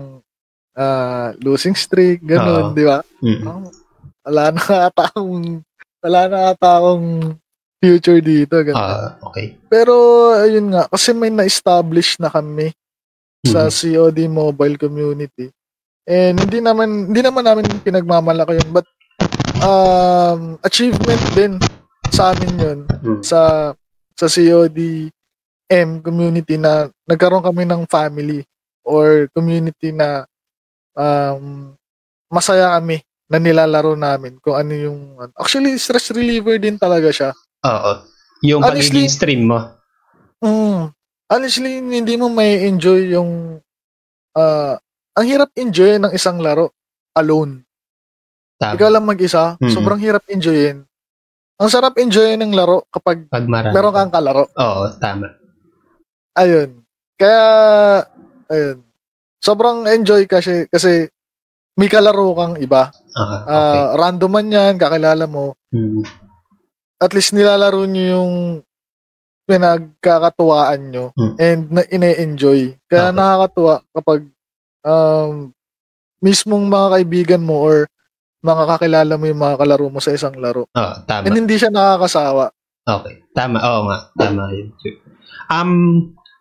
[0.76, 2.28] ah, losing streak, Oo.
[2.33, 3.00] gano'n, di ba?
[3.24, 3.40] Mm.
[3.44, 3.64] Parang,
[4.24, 5.44] wala na ata akong,
[6.05, 7.09] wala na ata akong
[7.83, 8.79] future dito, gano'n.
[8.79, 9.59] Ah, okay.
[9.66, 9.95] Pero,
[10.38, 12.71] ayun nga, kasi may na-establish na kami
[13.42, 13.75] sa Mm.
[13.75, 15.51] COD mobile community.
[16.07, 18.87] And hindi naman hindi naman namin pinagmamalaki yun, but
[19.62, 21.59] um achievement din
[22.11, 23.23] sa amin yun Mm.
[23.23, 23.71] sa
[24.14, 25.11] sa COD
[25.71, 28.42] M community na nagkaroon kami ng family
[28.87, 30.27] or community na
[30.95, 31.75] um
[32.31, 34.99] masaya kami na nilalaro namin kung ano yung
[35.35, 37.31] actually stress reliever din talaga siya.
[37.62, 37.92] Oo.
[38.42, 39.59] Yung Honestly- pagiging stream mo.
[40.42, 40.90] Mm.
[41.27, 43.62] Honestly, hindi mo may enjoy yung
[44.33, 44.77] ah
[45.12, 46.75] ang hirap enjoy ng isang laro
[47.14, 47.62] alone.
[48.57, 48.75] Tama.
[48.75, 49.70] Ikaw lang mag-isa, Mm.
[49.70, 50.83] sobrang hirap enjoyin.
[51.57, 53.70] Ang sarap enjoyin ng laro kapag Pag marami.
[53.70, 54.51] meron kang kalaro.
[54.51, 55.31] Oo, tama.
[56.33, 56.83] Ayun.
[57.14, 57.42] Kaya,
[58.48, 58.83] ayun.
[59.38, 61.07] Sobrang enjoy kasi, kasi
[61.75, 62.90] may kalaro kang iba.
[63.12, 63.40] Ah, okay.
[63.46, 65.55] Ah, random man yan, kakilala mo.
[65.70, 66.03] Mm.
[67.03, 68.33] At least nilalaro nyo yung
[69.43, 71.35] pinagkakatuwaan nyo Mm.
[71.37, 72.79] and na ine-enjoy.
[72.87, 73.17] Kaya Okay.
[73.19, 74.21] nakakatuwa kapag
[74.87, 75.51] um,
[76.23, 77.91] mismong mga kaibigan mo or
[78.43, 80.67] mga kakilala mo yung mga kalaro mo sa isang laro.
[80.67, 81.27] Oo, tama.
[81.27, 82.51] And hindi siya nakakasawa.
[82.83, 83.23] Okay.
[83.35, 83.59] Tama.
[83.59, 83.99] Oo nga.
[84.19, 84.71] Tama yun.
[85.47, 85.73] Um,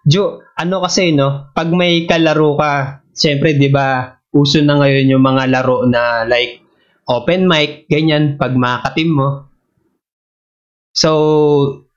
[0.02, 1.54] Jo, ano kasi, no?
[1.54, 2.72] Pag may kalaro ka,
[3.14, 6.58] siyempre, di ba, uso na ngayon yung mga laro na like
[7.06, 9.51] open mic, ganyan, pag makakatim mo.
[10.92, 11.88] So,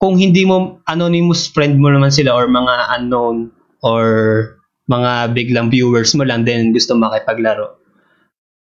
[0.00, 3.52] kung hindi mo anonymous friend mo naman sila or mga unknown
[3.84, 4.04] or
[4.88, 7.78] mga biglang viewers mo lang din gusto makipaglaro.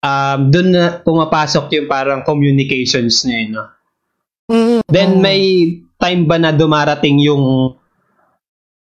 [0.04, 3.72] Um, doon na pumapasok yung parang communications yun, no?
[4.92, 5.22] Then Mm.
[5.24, 5.42] may
[5.96, 7.74] time ba na dumarating yung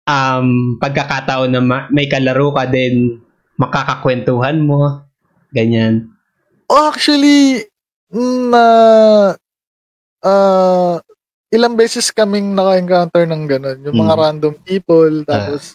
[0.08, 0.48] um,
[0.80, 3.20] pagkakataon na ma- may kalaro ka din
[3.60, 5.04] makakakwentuhan mo,
[5.52, 6.08] ganyan.
[6.72, 7.68] Oh, actually,
[8.16, 8.64] na
[10.22, 11.00] ah
[11.50, 13.80] ilang beses kaming naka-encounter ng ganun.
[13.86, 14.22] Yung mga Mm.
[14.22, 15.74] random people, tapos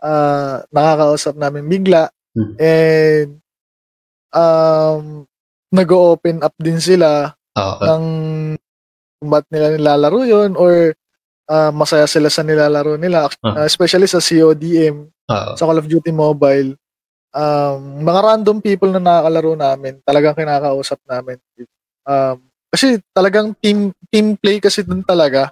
[0.00, 2.08] ah nakakausap namin bigla.
[2.36, 2.54] Mm.
[2.56, 3.30] And
[4.32, 5.26] um,
[5.70, 7.82] nag-open up din sila Oo.
[7.82, 8.04] ng
[9.20, 10.94] kung ba't nila nilalaro yun or
[11.50, 13.26] ah, masaya sila sa nilalaro nila.
[13.42, 13.62] Ah.
[13.62, 15.52] Ah, especially sa CODM, Oo.
[15.58, 16.78] sa Call of Duty Mobile.
[17.30, 21.38] Um, mga random people na nakakalaro namin, talagang kinakausap namin.
[22.02, 25.50] Um, kasi talagang team team play kasi dun talaga.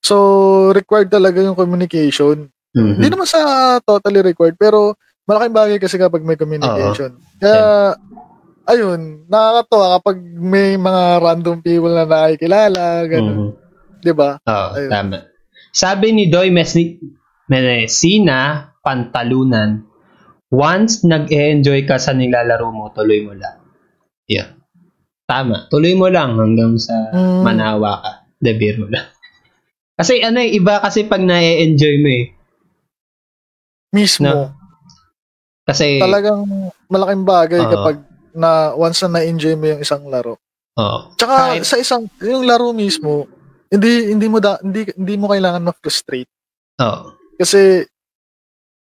[0.00, 2.46] So, required talaga yung communication.
[2.70, 3.02] Mhm.
[3.02, 3.40] Hindi naman sa
[3.82, 4.94] totally required, pero
[5.26, 7.18] malaking bagay kasi kapag may communication.
[7.42, 7.98] Kaya,
[8.70, 13.36] ayun, nakakatawa kapag may mga random people na nakikilala, ganun.
[13.36, 13.50] Mhm.
[13.98, 14.38] Di ba?
[14.38, 14.90] Oo, Ayun.
[14.92, 15.18] tama.
[15.74, 17.02] Sabi ni Doy Mesni-
[17.50, 19.82] Menesina Pantalunan,
[20.46, 23.58] once nag-enjoy ka sa nilalaro mo, tuloy mo lang.
[24.30, 24.54] Yeah.
[25.26, 25.66] Tama.
[25.68, 27.42] Tuloy mo lang hanggang sa Mm.
[27.42, 28.10] manawa ka.
[28.38, 29.10] Debir mo lang.
[29.94, 32.24] Kasi ano eh, iba kasi pag na-enjoy mo eh.
[33.90, 34.28] Mismo.
[34.28, 34.52] No.
[35.66, 36.46] Kasi, Talagang
[36.86, 37.70] malaking bagay Oo.
[37.70, 37.96] kapag
[38.30, 40.38] na once na na-enjoy mo yung isang laro.
[40.76, 43.26] oh, Tsaka Kahit- sa isang yung laro mismo,
[43.66, 46.30] hindi hindi mo da, hindi hindi mo kailangan ma-frustrate
[46.78, 47.82] oh, kasi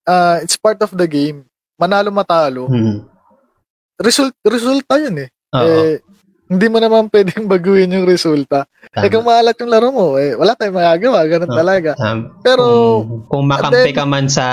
[0.03, 1.45] uh, it's part of the game.
[1.77, 2.65] Manalo matalo.
[2.65, 3.05] mhm.
[3.99, 5.29] Result resulta 'yun eh.
[5.51, 5.95] Oo, Eh
[6.53, 8.69] hindi mo naman pwedeng baguhin yung resulta.
[8.93, 9.41] Eh kung tama.
[9.41, 11.57] maalat yung laro mo, eh wala tayong magagawa, ganun Oo.
[11.57, 11.91] talaga.
[11.97, 12.23] Tama.
[12.45, 12.63] Pero
[13.01, 14.45] kung, kung makampi then- ka man sa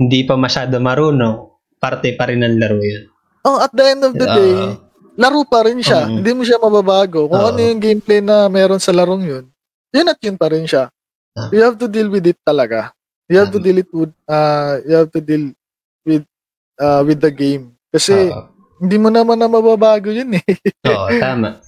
[0.00, 3.04] hindi pa masyado marunong, parte pa rin ng laro yun.
[3.44, 4.76] oh, at the end of the day, Oo.
[5.16, 6.08] laro pa rin siya.
[6.08, 6.20] Oo.
[6.20, 7.28] Hindi mo siya mababago.
[7.28, 7.48] Kung Oo.
[7.52, 9.44] ano yung gameplay na meron sa larong yun,
[9.90, 10.88] yun at yun pa rin siya.
[11.32, 11.48] Ah.
[11.48, 12.92] You have to deal with it talaga.
[13.30, 13.66] You have to Tama.
[13.66, 15.44] deal it with, uh, you have to deal
[16.02, 16.26] with,
[16.76, 17.72] uh, with the game.
[17.88, 18.49] Kasi, Oo.
[18.80, 20.44] Hindi mo naman na mababago yun eh.
[20.88, 21.60] Oo, tama.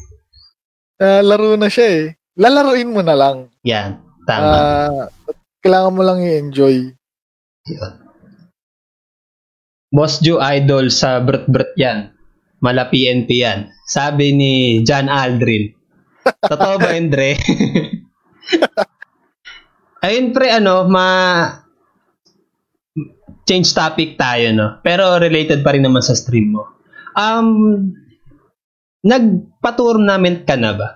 [0.96, 2.04] Uh, laro na siya eh.
[2.40, 3.52] Lalaruin mo na lang.
[3.68, 4.48] Yan, tama.
[4.56, 5.04] Ah,
[5.60, 6.96] kailangan mo lang i-enjoy.
[7.68, 7.92] Yun.
[9.92, 12.16] Boss Joe Idol sa Brut Brut yan.
[12.64, 13.68] Mala PNP yan.
[13.84, 15.68] Sabi ni John Aldrin.
[16.24, 17.36] Totoo ba yun, Dre?
[20.06, 21.06] Ayun, pre, ano, ma...
[23.42, 24.78] Change topic tayo, no?
[24.80, 26.81] Pero related pa rin naman sa stream mo.
[27.16, 27.92] Um,
[29.02, 30.88] nagpa-tournament ka na ba?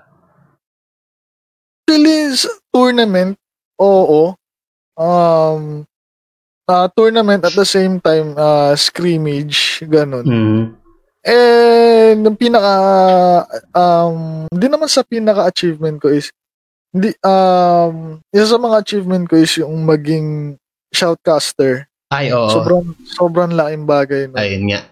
[1.87, 2.35] Actually,
[2.75, 3.39] tournament,
[3.79, 4.35] oo.
[4.97, 5.87] Um,
[6.67, 10.27] ah, tournament at the same time, uh, scrimmage, ganun.
[10.27, 10.65] Mm.
[11.27, 12.75] And yung pinaka
[13.75, 16.31] um hindi naman sa pinaka achievement ko is
[16.95, 20.55] hindi um isa sa mga achievement ko is yung maging
[20.95, 21.91] shoutcaster.
[22.15, 22.47] Ay, oo.
[22.47, 24.39] Sobrang sobrang laking bagay no.
[24.39, 24.87] Ayun nga.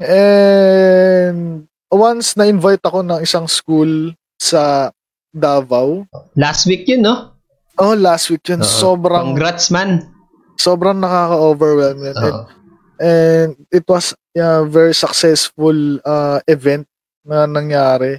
[0.00, 4.92] And once na invite ako ng isang school sa
[5.32, 6.04] Davao.
[6.36, 7.36] Last week yun, no?
[7.76, 8.64] Oh, last week yun.
[8.64, 8.68] Oo.
[8.68, 10.16] Sobrang Congrats, man.
[10.56, 12.16] sobrang nakaka-overwhelm yun.
[12.16, 12.38] And,
[12.96, 16.88] and it was a very successful uh, event
[17.24, 18.16] na nangyari.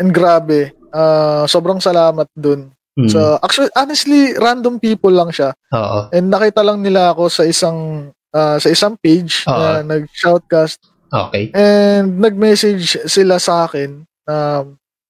[0.00, 2.72] And grabe, uh, sobrang salamat dun.
[2.98, 3.12] Mm.
[3.12, 5.52] So, actually, honestly, random people lang siya.
[5.70, 6.10] Oo.
[6.10, 11.48] And nakita lang nila ako sa isang uh, sa isang page na nag-shoutcast Okay.
[11.56, 14.60] and nag-message sila sa akin na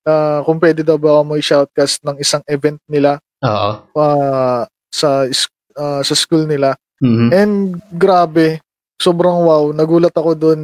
[0.05, 3.71] uh, kung pwede daw ba ako mag-shoutcast ng isang event nila Oo.
[3.93, 6.75] uh, sa is- uh, sa school nila.
[6.99, 7.29] Mhm.
[7.31, 7.55] And
[7.93, 8.59] grabe,
[8.97, 9.71] sobrang wow.
[9.71, 10.61] Nagulat ako doon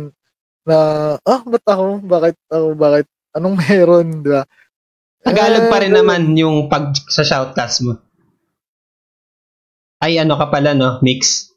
[0.62, 0.76] na,
[1.20, 1.86] ah, ba't ako?
[2.00, 2.66] Bakit ako?
[2.74, 3.06] Bakit?
[3.34, 4.06] Anong meron?
[4.22, 4.42] Di ba?
[5.22, 7.98] Tagalog pa rin Eh, naman yung pag sa shoutcast mo.
[9.98, 11.00] Ay, ano ka pala, no?
[11.00, 11.48] Mix.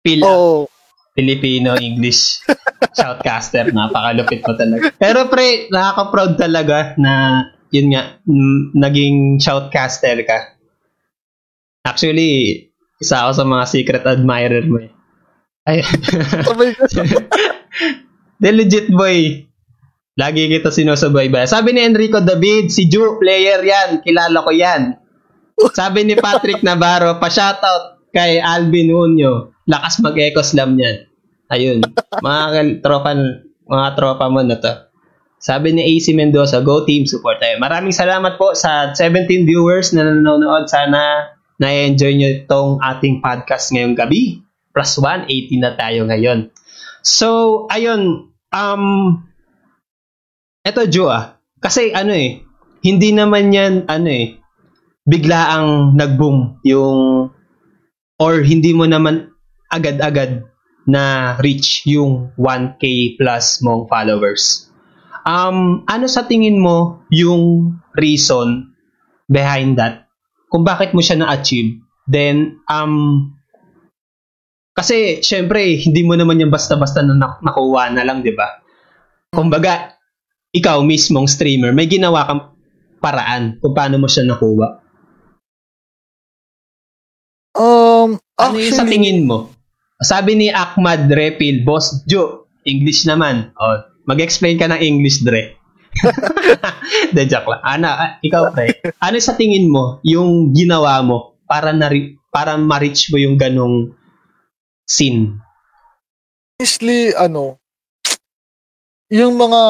[0.00, 0.26] Pila.
[0.26, 0.68] Oo.
[1.14, 2.42] Filipino, English.
[2.98, 3.70] Shoutcaster.
[3.70, 4.90] Napakalupit mo talaga.
[4.96, 10.58] Pero pre, nakaka-proud talaga na yun nga, mm, naging shoutcaster ka.
[11.86, 12.66] Actually,
[12.98, 14.90] isa ako sa mga secret admirer mo eh.
[15.64, 15.86] Ay,
[16.44, 16.84] sabay ko.
[18.40, 19.46] The legit boy.
[20.18, 21.46] Lagi kita sinusubaybay.
[21.46, 24.04] Sabi ni Enrico David, si Ju, player yan.
[24.04, 24.98] Kilala ko yan.
[25.72, 29.54] Sabi ni Patrick Navarro, pa-shoutout kay Alvin Unyo.
[29.70, 31.06] Lakas mag-echo slam yan.
[31.46, 31.78] Ayun.
[32.18, 33.14] Mga tropa,
[33.70, 34.90] mga tropa mo na to.
[35.40, 37.56] Sabi ni AC Mendoza, go team support tayo.
[37.62, 40.66] Maraming salamat po sa 17 viewers na nanonood.
[40.66, 44.42] Sana na-enjoy nyo itong ating podcast ngayong gabi.
[44.74, 46.52] Plus 1, 18 na tayo ngayon.
[47.00, 48.84] So, ayun, um,
[50.60, 52.44] eto Jo ah, kasi ano eh,
[52.84, 54.36] hindi naman yan, ano eh,
[55.08, 57.32] bigla ang nag-boom yung,
[58.20, 59.32] or hindi mo naman
[59.70, 60.44] agad-agad
[60.90, 64.66] na reach yung 1K plus mong followers.
[65.22, 68.74] Um, ano sa tingin mo yung reason
[69.30, 70.10] behind that?
[70.50, 71.78] Kung bakit mo siya na-achieve?
[72.10, 73.30] Then, um,
[74.74, 78.58] kasi, syempre, hindi mo naman yung basta-basta na nak- nakuha na lang, di ba?
[79.30, 79.94] Kumbaga,
[80.50, 82.42] ikaw mismong streamer, may ginawa kang
[82.98, 84.68] paraan kung paano mo siya nakuha.
[87.54, 89.52] Um, Ano yung sa actually, tingin mo?
[90.00, 93.52] Sabi ni Ahmad Repil, Boss Joe, English naman.
[93.60, 95.56] O, mag-explain ka ng English, Dre.
[97.14, 97.62] De, joke lang.
[97.66, 98.80] Ana, ah, ikaw, pre.
[99.04, 101.92] Ano sa tingin mo yung ginawa mo para na
[102.30, 103.92] para ma-reach mo yung ganong
[104.88, 105.36] scene?
[106.60, 107.56] honestly, ano,
[109.08, 109.62] yung mga,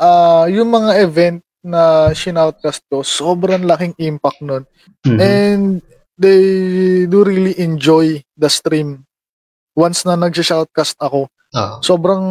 [0.00, 4.64] ah, yung mga event na shinoutcast ko, sobrang laking impact nun.
[5.04, 5.18] Mhm.
[5.20, 5.64] And
[6.16, 9.07] they do really enjoy the stream
[9.78, 11.30] once na nag-shoutcast ako.
[11.30, 11.74] Oo.
[11.80, 12.24] Sobrang,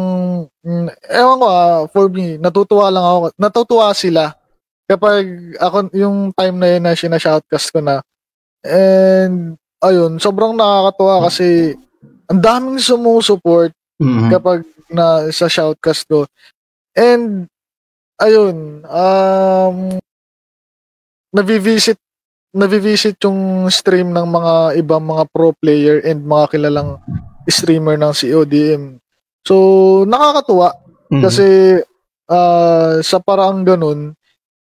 [0.60, 3.18] mm, ewan ko ah, for me, natutuwa lang ako.
[3.40, 4.36] Natutuwa sila
[4.84, 8.04] kapag ako, yung time na yun na sinashoutcast ko na.
[8.64, 11.76] And, ayun, sobrang nakakatuwa kasi
[12.28, 14.28] ang daming sumusuport Mhm.
[14.30, 16.24] kapag na sa shoutcast ko.
[16.96, 17.48] And,
[18.20, 19.98] ayun, um,
[21.32, 21.98] navivisit
[22.48, 26.96] navivisit yung stream ng mga ibang mga pro player and mga kilalang
[27.48, 28.82] streamer ng CODM.
[29.42, 29.54] So,
[30.04, 30.70] nakakatuwa
[31.08, 31.22] Mhm.
[31.24, 31.46] kasi
[32.28, 34.12] ah, sa paraang ganun,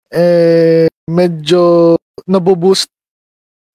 [0.06, 2.86] eh, medyo naboboost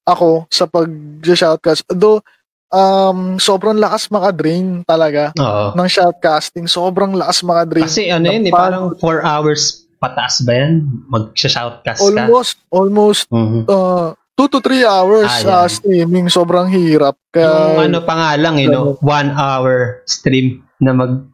[0.02, 1.84] ako sa pag-shoutcast.
[1.92, 2.24] Though,
[2.72, 5.76] um, sobrang lakas maka-drain talaga Oo.
[5.76, 6.72] ng shoutcasting.
[6.72, 7.84] Sobrang lakas maka-drain.
[7.84, 10.88] Kasi ano yun, eh, Parang- parang 4 hours pataas ba yan?
[11.12, 12.08] Mag-shoutcast ka?
[12.08, 13.68] almost, almost Mhm.
[13.68, 16.26] uh, 2 to 3 hours Ah, uh, streaming.
[16.26, 17.14] Sobrang hirap.
[17.38, 21.30] Yung Kaya, ano pa nga lang, you know, one hour stream na mag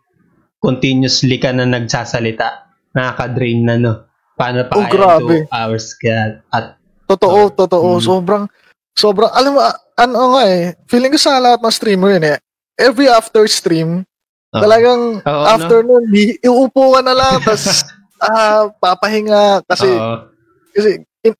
[0.59, 3.93] continuously ka na nagsasalita, nakaka-drain na, no?
[4.35, 5.47] Paano pa Oh, grabe.
[5.47, 6.75] two hours ka at
[7.07, 7.97] totoo, totoo.
[7.97, 8.03] Mm.
[8.03, 8.43] Sobrang,
[8.91, 9.61] sobrang, alam mo,
[9.95, 12.37] ano nga eh, feeling ko sa lahat ng streamer yun eh,
[12.75, 14.03] every after stream,
[14.51, 14.59] Oo.
[14.59, 17.87] talagang Oo, after nun, di, iupo ka na lang, tas
[18.19, 20.27] ah, papahinga kasi Oo.
[20.75, 20.89] kasi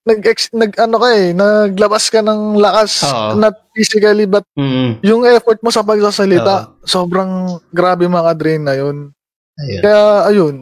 [0.01, 0.21] nag
[0.53, 3.35] nag ano ka eh, naglabas ka ng lakas Oo.
[3.35, 4.99] not physically but Mm.
[5.01, 7.29] yung effort mo sa pagsasalita sobrang
[7.69, 9.11] grabe mga drain na yun.
[9.55, 9.81] Ayun.
[9.81, 10.55] Kaya ayun.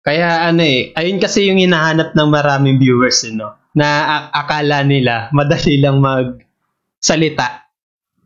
[0.00, 3.52] Kaya ano eh, ayun kasi yung hinahanap ng maraming viewers, eh, no?
[3.72, 7.68] Na a- akala nila madali lang magsalita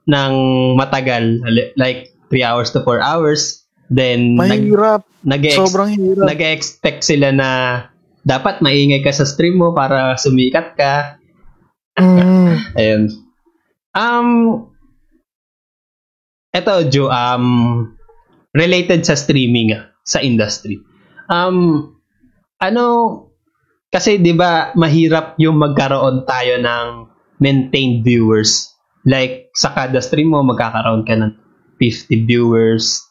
[0.04, 0.32] ng
[0.74, 3.62] matagal, li- like 3 hours to 4 hours.
[3.86, 6.24] Then, nag, Mahirap, nag sobrang hirap.
[6.24, 7.48] nag-expect sila na
[8.22, 11.18] dapat maingay ka sa stream mo para sumikat ka.
[11.98, 13.02] Mm, Ayun.
[13.92, 14.28] Um,
[16.54, 17.46] eto, Jo, um,
[18.54, 20.80] related sa streaming, sa industry.
[21.28, 21.90] Um,
[22.62, 22.86] ano,
[23.92, 26.86] kasi 'di ba mahirap yung magkaroon tayo ng
[27.42, 28.72] maintained viewers.
[29.04, 31.34] Like sa kada stream mo magkakaroon ka ng
[31.76, 33.02] 50 viewers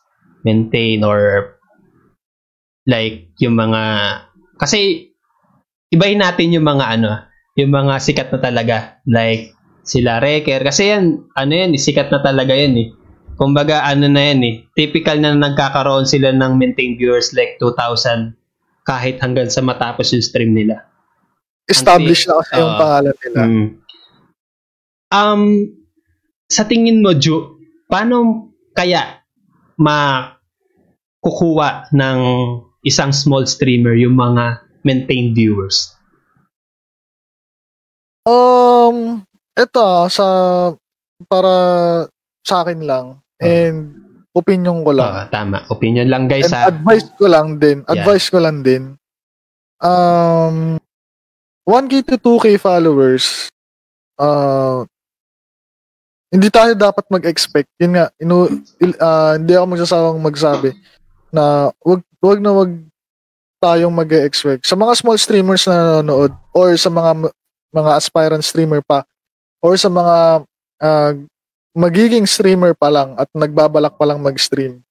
[0.42, 1.54] maintain or
[2.88, 3.84] like yung mga
[4.62, 5.10] kasi
[5.90, 7.26] ibahin natin yung mga ano,
[7.58, 8.78] yung mga sikat na talaga
[9.10, 12.88] like sila Reker kasi yan ano yan, eh, sikat na talaga yan eh.
[13.42, 18.38] Kumbaga ano na yan eh, typical na nagkakaroon sila ng maintained viewers like 2,000
[18.86, 20.86] kahit hanggang sa matapos yung stream nila.
[21.70, 22.80] established na kasi yung Oo.
[22.82, 23.42] pangalan nila.
[23.48, 23.68] Mm.
[25.12, 25.44] Um,
[26.52, 27.56] sa tingin mo, Ju,
[27.88, 29.24] paano kaya
[29.80, 30.50] makukuha
[31.96, 32.20] ng
[32.82, 35.94] isang small streamer yung mga maintained viewers?
[38.26, 39.26] Um,
[39.58, 40.28] ito sa
[41.26, 41.54] para
[42.42, 43.98] sa akin lang and
[44.34, 45.10] opinion ko lang.
[45.10, 45.66] Ah, tama.
[45.70, 46.70] Opinion lang guys and ha.
[46.70, 47.82] advice ko lang din.
[47.86, 48.02] Yeah.
[48.02, 48.98] Advice ko lang din.
[49.82, 50.78] Um
[51.66, 53.50] 1k to 2k followers.
[54.18, 54.86] Uh,
[56.32, 57.68] hindi tayo dapat mag-expect.
[57.82, 58.48] Yun nga, inu,
[59.04, 60.72] ah, hindi ako magsasawang magsabi
[61.34, 62.72] na wag wag na wag
[63.62, 64.66] tayong mag-expect.
[64.66, 67.30] Sa mga small streamers na nanonood or sa mga
[67.72, 69.06] mga aspirant streamer pa
[69.62, 70.46] or sa mga
[70.82, 71.14] ah,
[71.78, 74.82] magiging streamer pa lang at nagbabalak pa lang mag-stream.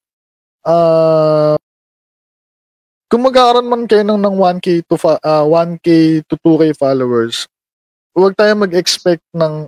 [0.62, 1.59] Ah
[3.11, 7.51] kung magkakaroon man kayo ng, ng 1k to fa- ah, 1k to 2k followers,
[8.14, 9.66] huwag tayo mag-expect ng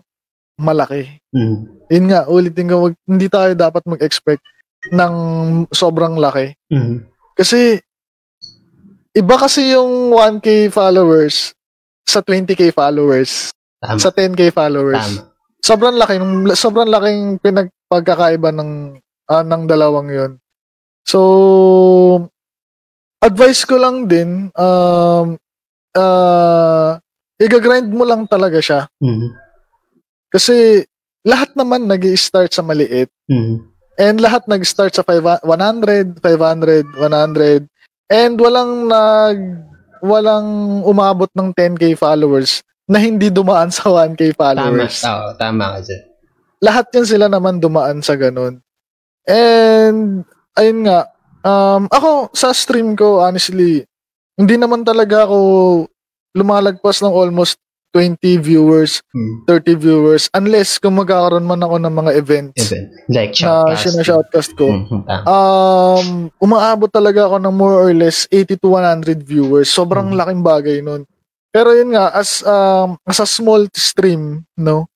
[0.63, 1.19] malaki.
[1.35, 1.67] Mm.
[1.91, 4.47] Yun nga, ulitin ko, wag, hindi tayo dapat mag-expect
[4.95, 5.15] ng
[5.75, 6.55] sobrang laki.
[6.71, 7.03] Mm.
[7.33, 7.81] Kasi,
[9.13, 11.53] iba kasi yung 1k followers
[12.05, 13.99] sa 20k followers, Tama.
[13.99, 15.21] sa 10k followers.
[15.21, 15.33] Tama.
[15.63, 18.99] Sobrang laki, nung- sobrang laking pinagpagkakaiba ng,
[19.31, 20.33] ah, ng dalawang yon
[21.07, 22.29] So,
[23.23, 25.39] advice ko lang din, um,
[25.95, 26.91] uh,
[27.39, 28.81] i-grind mo lang talaga siya.
[29.03, 29.29] Mhm.
[30.31, 30.83] Kasi
[31.23, 33.11] lahat naman nag start sa maliit.
[33.31, 33.72] Mhm.
[34.01, 37.69] And lahat nag-start sa 5, 100, 500, 100.
[38.13, 39.39] And walang nag
[40.03, 44.39] walang umabot ng 10k followers na hindi dumaan sa 1k Tama.
[44.39, 44.97] followers.
[45.07, 46.03] Oo, tama ka dyan.
[46.63, 48.59] Lahat yan sila naman dumaan sa ganun.
[49.27, 50.27] And
[50.59, 51.07] ayun nga,
[51.47, 53.87] um, ako sa stream ko honestly,
[54.35, 55.39] hindi naman talaga ako
[56.35, 57.62] lumalagpas ng almost
[57.93, 59.45] 20 viewers, Hmm.
[59.45, 62.89] 30 viewers unless kung magkakaroon man ako ng mga events Event.
[63.07, 63.83] Like na shoutcast.
[63.85, 64.67] sinashoutcast ko.
[64.73, 65.23] Mhm, tama.
[65.29, 66.07] Um,
[66.41, 69.69] umaabot talaga ako ng more or less 80 to 100 viewers.
[69.69, 70.17] Sobrang Mhm.
[70.17, 71.05] laking bagay nun.
[71.53, 74.89] Pero yun nga, as, um, as a small stream, no,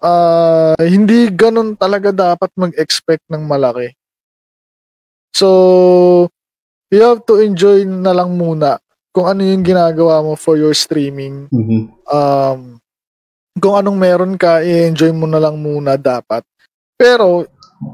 [0.00, 3.92] uh, hindi ganun talaga dapat mag-expect ng malaki.
[5.32, 6.28] So,
[6.88, 8.80] you have to enjoy na lang muna
[9.12, 11.46] kung ano yung ginagawa mo for your streaming.
[11.52, 11.80] Mhm.
[12.08, 12.60] Um,
[13.60, 16.40] kung anong meron ka, i-enjoy mo na lang muna dapat.
[16.96, 17.44] Pero,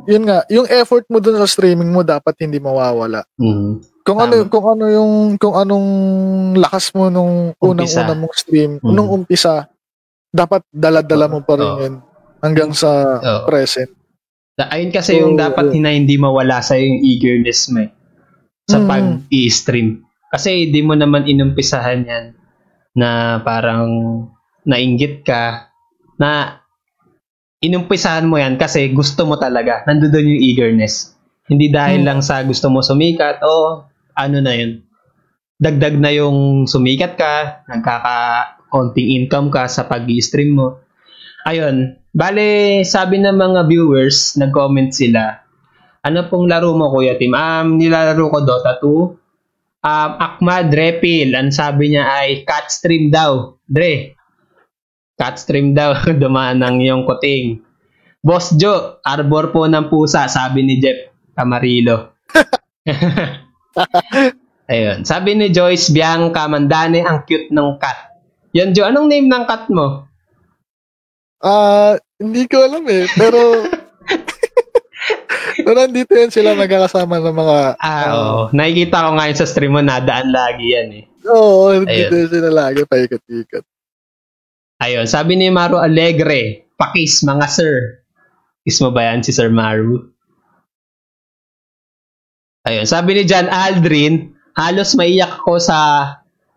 [0.06, 3.26] yun nga, yung effort mo dun sa streaming mo dapat hindi mawawala.
[3.34, 3.98] Mhm.
[4.06, 5.88] Kung ano kung ano yung kung anong
[6.56, 8.88] lakas mo nung unang-una mong stream, Mhm.
[8.88, 9.68] nung umpisa,
[10.30, 11.80] dapat dala-dala mo pa rin Oo.
[11.82, 11.94] yun
[12.40, 13.44] hanggang sa Oo.
[13.44, 13.90] present.
[14.56, 15.82] Da- Ayun kasi yung So, dapat yun.
[15.84, 17.90] na hindi mawala sa yung eagerness mo eh,
[18.64, 18.86] sa Mm.
[18.88, 20.07] pag-i-stream.
[20.28, 22.24] Kasi di mo naman inumpisahan yan
[22.92, 23.88] na parang
[24.68, 25.72] nainggit ka
[26.20, 26.60] na
[27.58, 29.82] inumpisahan mo yan kasi gusto mo talaga.
[29.88, 31.16] Nandoon yung eagerness.
[31.48, 32.06] Hindi dahil Mm.
[32.06, 33.82] lang sa gusto mo sumikat o
[34.14, 34.84] ano na yun.
[35.58, 38.16] Dagdag na yung sumikat ka, nagkaka
[38.68, 40.84] konting income ka sa pag-i-stream mo.
[41.48, 45.40] Ayun, bale sabi ng mga viewers, nag-comment sila,
[46.04, 47.34] ano pong laro mo Kuya Tim?
[47.34, 49.27] Um, nilalaro ko Dota 2.
[49.78, 53.54] Um, Akmad Repil, ang sabi niya ay cat stream daw.
[53.62, 54.18] Dre,
[55.14, 57.62] cat stream daw, dumaan ng iyong kuting.
[58.18, 62.18] Boss Joe, arbor po ng pusa, sabi ni Jeff Camarilo.
[64.68, 65.06] Ayun.
[65.06, 68.18] Sabi ni Joyce Bianca Mandane, ang cute ng cat.
[68.58, 68.90] Yan, Joe.
[68.90, 70.10] Anong name ng cat mo?
[71.38, 73.62] Ah, hindi ko alam eh, pero
[75.68, 78.40] pero nandito yan sila nagkakasama ng mga Ah, oo.
[78.56, 81.04] Nakikita ko ngayon sa stream mo, nadaan lagi yan eh.
[81.28, 83.64] Oo, nandito yan sila lagi paikot-ikot.
[84.80, 85.04] Ayun.
[85.04, 88.00] Sabi ni Maru Alegre, pakis mga sir.
[88.64, 90.08] Kiss mo ba yan si Sir Maru?
[92.64, 92.88] Ayun.
[92.88, 95.76] Sabi ni John Aldrin, halos maiyak ko sa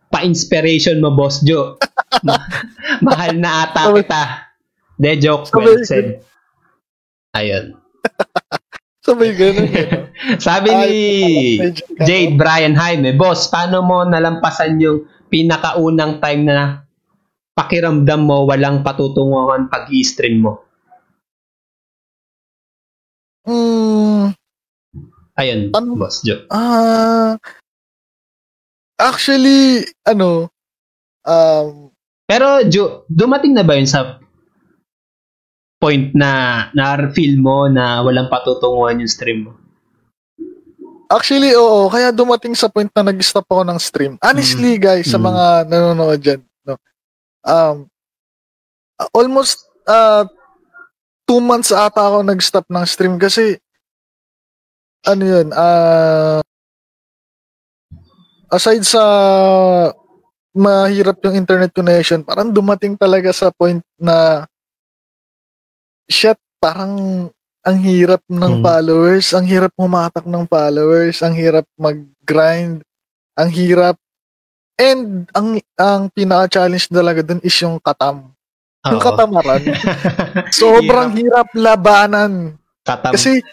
[0.07, 1.75] pa-inspiration mo, Boss Joe.
[2.27, 2.47] Ma-
[3.03, 4.23] mahal na ata kita.
[4.95, 6.23] De joke, well said.
[7.35, 7.80] Ayun.
[9.01, 10.13] So may ganun eh.
[10.45, 10.93] Sabi ni.
[11.97, 16.85] Jade Brian Jaime, Boss, paano mo nalampasan yung pinakaunang time na
[17.57, 20.61] pakiramdam mo walang patutunguhan pag i-stream mo?
[23.41, 24.37] Mm,
[25.33, 25.97] Ayun, Ano?
[25.97, 26.45] Boss Joe.
[26.53, 27.41] ah,
[29.01, 30.53] actually, ano,
[31.25, 31.89] um,
[32.29, 34.20] Pero Joe, dumating na ba yun sa
[35.81, 36.29] point na
[36.77, 39.51] na-feel mo na walang patutunguhan yung stream mo?
[41.09, 41.89] Actually, oo.
[41.89, 44.13] Kaya dumating sa point na nag-stop ako ng stream.
[44.21, 45.25] Honestly, guys, sa Mm.
[45.27, 46.79] mga nanonood dyan, no,
[47.43, 47.89] um,
[49.11, 50.23] almost uh,
[51.25, 53.57] two months ata ako nag-stop ng stream kasi
[55.03, 56.39] ano yun, uh,
[58.53, 59.01] aside sa
[60.51, 64.45] mahirap yung internet connection, parang dumating talaga sa point na
[66.11, 66.93] shit, parang
[67.61, 68.61] ang hirap ng Mm.
[68.61, 72.83] followers, ang hirap humatak ng followers, ang hirap mag-grind,
[73.33, 73.95] ang hirap
[74.75, 78.33] and ang ang pinaka-challenge talaga dun is yung katam.
[78.83, 79.05] Yung Oo.
[79.05, 79.61] katamaran.
[80.51, 82.57] Sobrang hirap labanan.
[82.81, 83.13] Katam.
[83.13, 83.45] Kasi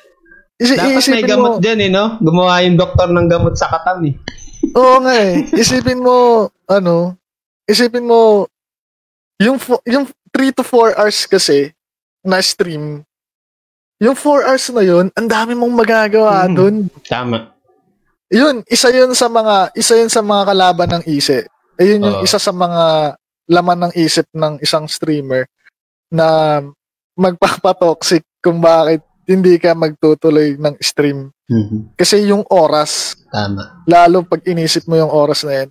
[0.57, 2.17] isi- Dapat may gamot mo, dyan eh, no?
[2.19, 4.17] Gumawa yung doktor ng gamot sa katam eh.
[4.73, 5.45] oo nga eh.
[5.53, 7.13] Isipin mo, ano,
[7.65, 8.49] isipin mo,
[9.37, 11.77] yung, fo- yung 3 to 4 hours kasi
[12.29, 13.03] na stream,
[13.99, 16.55] yung 4 hours na yun, ang dami mong magagawa Mhm.
[16.55, 16.75] dun.
[17.03, 17.51] Tama.
[18.29, 21.49] Yun, isa yun sa mga, isa yun sa mga kalaban ng isip.
[21.81, 22.25] Ayun yung Oo.
[22.25, 23.17] isa sa mga
[23.49, 25.49] laman ng isip ng isang streamer
[26.13, 26.61] na
[27.17, 31.33] magpapatoxic kung bakit hindi ka magtutuloy ng stream.
[31.49, 31.97] Mhm.
[31.97, 33.83] Kasi yung oras, Tama.
[33.85, 35.69] lalo pag inisip mo yung oras na yan,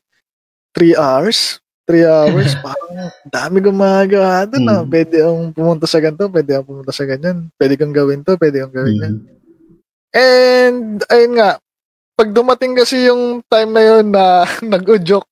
[0.74, 2.92] 3 hours, 3 hours, parang
[3.32, 4.62] dami gumagawa doon.
[4.68, 4.76] Mm.
[4.84, 4.88] Mm.
[4.92, 7.38] Pwede akong pumunta sa ganito, pwede akong pumunta sa ganyan.
[7.56, 9.16] Pwede kong gawin to, pwede kong gawin yan.
[9.16, 9.36] Mhm.
[10.18, 11.50] And, ayun nga,
[12.18, 14.44] pag dumating kasi yung time na yun na
[14.76, 15.28] nag-udyok,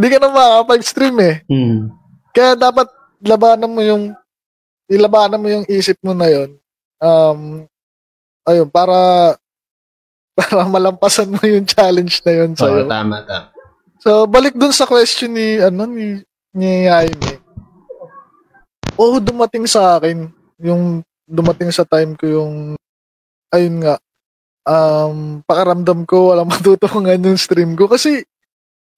[0.00, 1.36] hindi ka na makakapag-stream eh.
[1.52, 1.92] Mm.
[2.32, 2.88] Kaya dapat
[3.20, 4.16] labanan mo yung
[4.88, 6.56] ilabanan mo yung isip mo na yun.
[6.98, 7.68] Um,
[8.48, 8.96] ayun, para
[10.40, 12.88] para malampasan mo yung challenge na yun Oo, sa'yo.
[12.88, 13.59] tama, tama.
[14.00, 16.24] So, balik dun sa question ni, ano, ni,
[16.56, 17.36] ni Jaime.
[18.96, 20.32] Oo, dumating sa akin.
[20.64, 22.54] Yung, dumating sa time ko yung,
[23.52, 24.00] ayun nga,
[24.64, 27.92] um, pakaramdam ko, walang matutungan yung stream ko.
[27.92, 28.24] Kasi,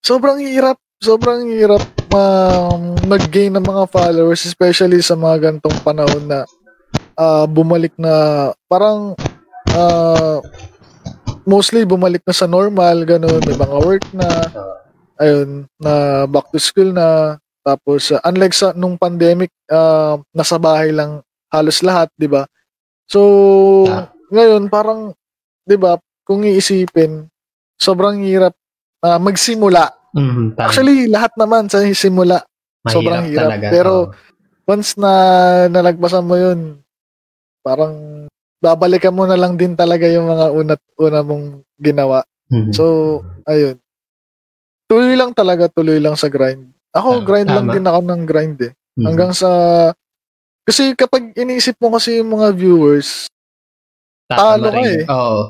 [0.06, 1.82] sobrang hirap, sobrang hirap
[2.14, 6.46] um, mag-gain ng mga followers, especially sa mga gantong panahon na
[7.18, 9.18] ah, bumalik na, parang,
[9.74, 10.38] ah,
[11.42, 14.28] mostly bumalik na sa normal, ganun, may mga work na,
[15.22, 20.90] ayun, na back to school na, tapos, uh, unlike sa nung pandemic, uh, nasa bahay
[20.90, 22.42] lang halos lahat, di ba?
[23.06, 23.20] So,
[23.86, 24.10] Ah.
[24.34, 25.14] ngayon, parang,
[25.62, 25.94] di ba,
[26.26, 27.30] kung iisipin,
[27.78, 28.54] sobrang hirap
[29.02, 29.90] ah, magsimula.
[30.14, 30.70] Mm, tama.
[30.70, 32.38] Actually, lahat naman sa simula,
[32.86, 33.42] Mahirap sobrang hirap.
[33.50, 33.66] talaga.
[33.74, 34.14] Pero, Oo.
[34.62, 35.12] once na
[35.66, 36.78] nalagpasan mo yun,
[37.66, 38.26] parang
[38.62, 42.22] babalikan mo na lang din talaga yung mga unat una mong ginawa.
[42.54, 42.70] Mhm.
[42.70, 42.84] So,
[43.42, 43.81] ayun.
[44.92, 46.68] Tuloy lang talaga, tuloy lang sa grind.
[46.92, 47.72] Ako, Tama, grind lang tama.
[47.72, 48.72] din ako ng grind eh.
[48.92, 49.04] Mhm.
[49.08, 49.48] Hanggang sa...
[50.62, 53.24] Kasi kapag iniisip mo kasi yung mga viewers,
[54.28, 55.00] Tatama talo ka eh.
[55.08, 55.42] Oo.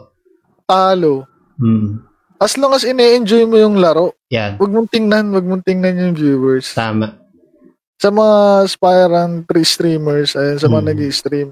[0.64, 1.14] talo.
[1.58, 2.06] Mm.
[2.38, 4.56] As long as ine-enjoy mo yung laro, Yan.
[4.56, 6.70] wag mong tingnan, wag mong tingnan yung viewers.
[6.72, 7.18] Tama.
[7.98, 10.88] Sa mga aspirant pre streamers, ayun, sa mga Mm.
[10.88, 11.48] nag-stream.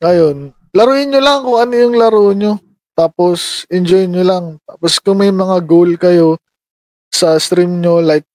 [0.00, 0.36] Ayun,
[0.70, 2.62] laruin nyo lang kung ano yung laro nyo.
[2.94, 4.44] Tapos, enjoy nyo lang.
[4.62, 6.38] Tapos, kung may mga goal kayo
[7.16, 8.28] sa stream nyo, like,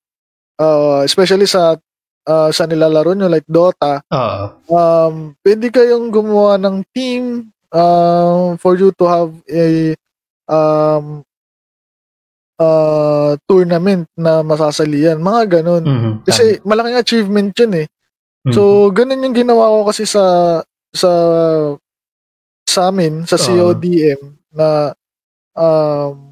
[0.57, 1.77] uh, especially sa
[2.25, 4.43] uh, sa nilalaro nyo, like Dota, Oo.
[4.73, 5.13] um,
[5.45, 9.93] pwede kayong gumawa ng team um, for you to have a
[10.49, 11.21] um,
[12.61, 15.17] uh, tournament na masasalian.
[15.21, 15.83] Mga ganun.
[15.85, 16.11] Mhm.
[16.27, 17.87] Kasi malaking achievement yun eh.
[18.41, 18.53] Tama.
[18.57, 20.57] So, ganun yung ginawa ko kasi sa
[20.89, 21.11] sa
[22.65, 23.37] sa amin, sa.
[23.37, 24.21] CODM
[24.55, 24.95] na
[25.53, 26.30] um,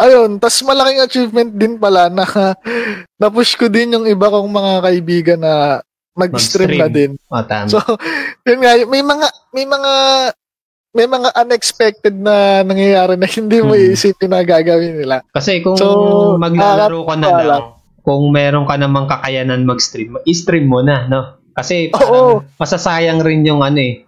[0.00, 2.24] ayun, tas malaking achievement din pala na
[3.20, 5.84] na-push ko din yung iba kong mga kaibigan na
[6.16, 7.14] mag-stream na din.
[7.28, 7.68] Oh, tama.
[7.68, 7.78] So,
[8.48, 9.92] yun nga, may mga, may mga,
[10.90, 13.82] may mga unexpected na nangyayari na hindi mo Hmm.
[13.92, 15.22] iisipin na gagawin nila.
[15.30, 17.64] Kasi kung So, maglalaro ka na nakakatawa lang,
[18.00, 21.38] kung meron ka namang kakayanan mag-stream, i-stream mo na, no?
[21.54, 21.94] Kasi Oo.
[21.94, 22.28] parang
[22.58, 24.02] masasayang rin yung ano eh.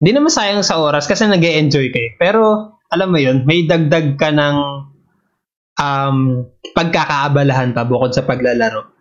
[0.00, 2.10] Hindi naman sayang sa oras kasi nag enjoy ka eh.
[2.16, 4.56] Pero, alam mo yun, may dagdag ka ng
[5.80, 6.44] um,
[6.76, 8.92] pagkakaabalahan pa bukod sa paglalaro.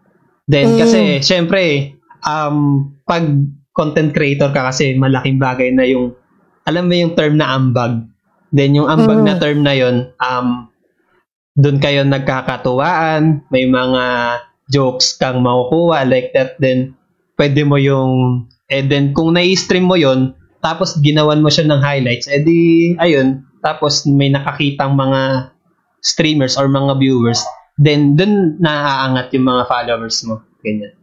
[0.49, 0.79] Then, Mm.
[0.79, 3.27] kasi, syempre, um, pag
[3.75, 6.15] content creator ka kasi, malaking bagay na yung,
[6.65, 8.07] alam mo yung term na ambag.
[8.49, 9.25] Then, yung ambag Mm.
[9.27, 10.71] na term na yun, um,
[11.59, 14.03] doon kayo nagkakatuwaan, may mga
[14.71, 16.95] jokes kang makukuha like that, then
[17.35, 22.27] pwede mo yung, eh then kung nai-stream mo yon tapos ginawan mo siya ng highlights,
[22.27, 25.51] eh di, ayun, tapos may nakakitang mga
[26.01, 27.41] streamers or mga viewers,
[27.75, 30.41] then dun naaangat yung mga followers mo.
[30.59, 30.93] Ganyan.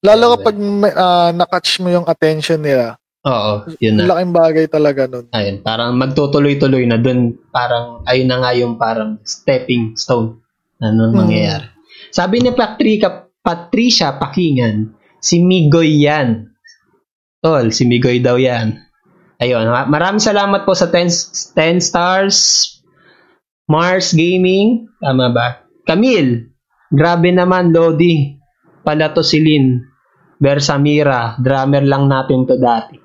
[0.00, 0.34] Lalo Okay.
[0.38, 2.96] kapag may, ah, nakatch mo yung attention nila.
[3.20, 4.08] Oo, yun na.
[4.08, 5.28] Laking bagay talaga nun.
[5.30, 10.40] Ayun, parang magtutuloy-tuloy na dun, parang, ayun na nga yung parang stepping stone
[10.80, 11.16] na ano Mm.
[11.18, 11.68] mangyayari.
[12.08, 14.88] Sabi ni Patricia, Patricia Pakingan,
[15.20, 16.48] si Migoy yan.
[17.38, 18.80] Tol, si Migoy daw yan.
[19.36, 21.12] Ayun, ma- maraming salamat po sa 10,
[21.52, 22.36] 10 stars.
[23.70, 25.62] Mars Gaming, tama ba?
[25.86, 26.50] Camille,
[26.90, 28.34] grabe naman, Lodi.
[28.82, 29.78] Pala to si Lin.
[30.42, 32.98] Bersamira, drummer lang natin to dati.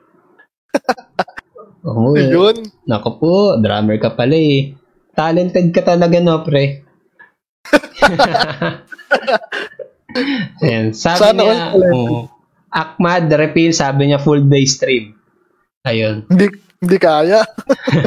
[1.86, 2.34] Oo, eh.
[2.34, 2.66] Yun.
[2.89, 4.74] Nako po, drummer ka pala eh.
[5.13, 6.82] Talented ka talaga, no, pre?
[10.66, 11.93] Ayan, sabi Sana niya, talented.
[11.93, 12.26] oh,
[12.74, 15.13] Ahmad Repeal, sabi niya full day stream.
[15.86, 16.26] Ayun.
[16.26, 17.42] Hindi, hindi kaya.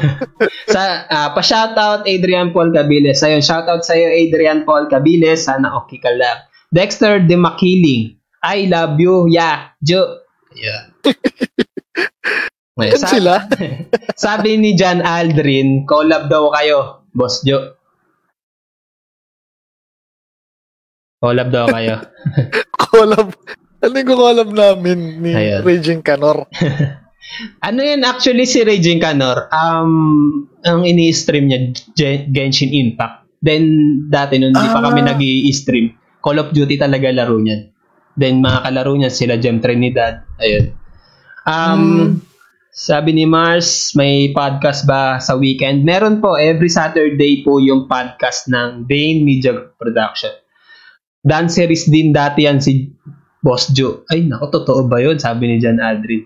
[0.75, 3.21] Sa, ah, pa-shoutout Adrian Paul Cabiles.
[3.25, 5.49] Ayun, shoutout sa'yo Adrian Paul Cabiles.
[5.49, 6.45] Sana okay ka lang.
[6.69, 8.19] Dexter De Makiling.
[8.45, 9.27] I love you.
[9.27, 9.73] Yeah.
[9.81, 10.23] Jo.
[10.55, 10.93] Yeah.
[12.79, 13.35] Ayun, Yan sila.
[14.23, 17.75] sabi ni John Aldrin, collab daw kayo, Boss Jo.
[21.19, 21.99] Collab daw kayo.
[22.95, 23.35] collab.
[23.83, 25.66] Ano yung collab namin ni Ayan.
[25.66, 26.47] Raging Canor?
[27.61, 29.47] Ano yan actually si Raging Canor?
[29.51, 31.61] Um, ang ini-stream niya,
[31.95, 33.29] Gen- Genshin Impact.
[33.39, 33.64] Then,
[34.11, 34.91] dati nung hindi pa Ah.
[34.91, 35.20] kami nag
[35.55, 37.70] stream Call of Duty talaga laro niyan.
[38.18, 40.26] Then, mga kalaro niya, sila Jem Trinidad.
[40.43, 40.74] Ayun.
[41.45, 42.09] Um, Hmm.
[42.68, 45.83] Sabi ni Mars, may podcast ba sa weekend?
[45.83, 50.31] Meron po, every Saturday po yung podcast ng Bain Media Production.
[51.18, 52.87] Dan series din dati yan si
[53.39, 54.07] Boss Joe.
[54.07, 55.18] Ay, nako, totoo ba yun?
[55.18, 56.22] Sabi ni John Aldrin.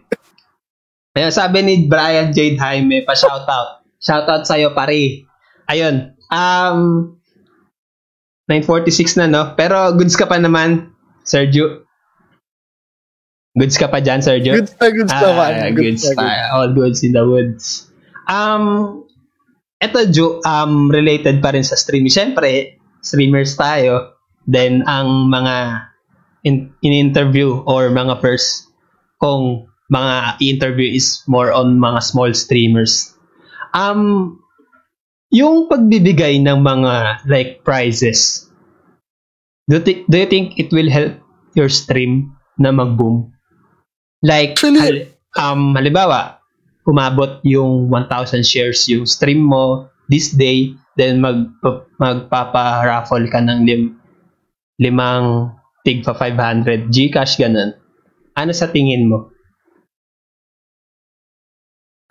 [1.12, 3.84] Ayun, sabi ni Brian Jade Jaime, pa shoutout.
[4.00, 5.28] Shoutout sa'yo, pare.
[5.68, 6.16] Ayun.
[6.32, 6.78] Um,
[8.48, 9.42] 9.46 na, no?
[9.52, 11.84] Pero goods ka pa naman, Sergio.
[13.52, 14.56] Goods ka pa dyan, Sergio?
[14.56, 15.12] Goods na goods.
[15.12, 15.20] Ah,
[15.68, 16.24] goods na pa.
[16.24, 16.52] goods.
[16.56, 17.92] All goods in the woods.
[18.24, 19.04] Um,
[19.76, 22.08] eto, Jo, um, related pa rin sa streaming.
[22.08, 24.16] Siyempre, streamers tayo.
[24.48, 25.86] Then, ang mga
[26.48, 28.66] in, in-interview or mga first
[29.20, 33.12] kung mga interview is more on mga small streamers.
[33.76, 34.40] Um,
[35.28, 38.48] yung pagbibigay ng mga like prizes,
[39.68, 41.20] do, you thi- do you think it will help
[41.52, 43.28] your stream na mag-boom?
[44.24, 46.40] Like, hal- um, halimbawa,
[46.88, 51.52] umabot yung 1,000 shares yung stream mo this day, then mag,
[52.00, 53.82] magpapa-raffle ka ng lim,
[54.80, 55.52] limang
[55.84, 57.76] tig pa 500 Gcash, ganun.
[58.36, 59.32] Ano sa tingin mo?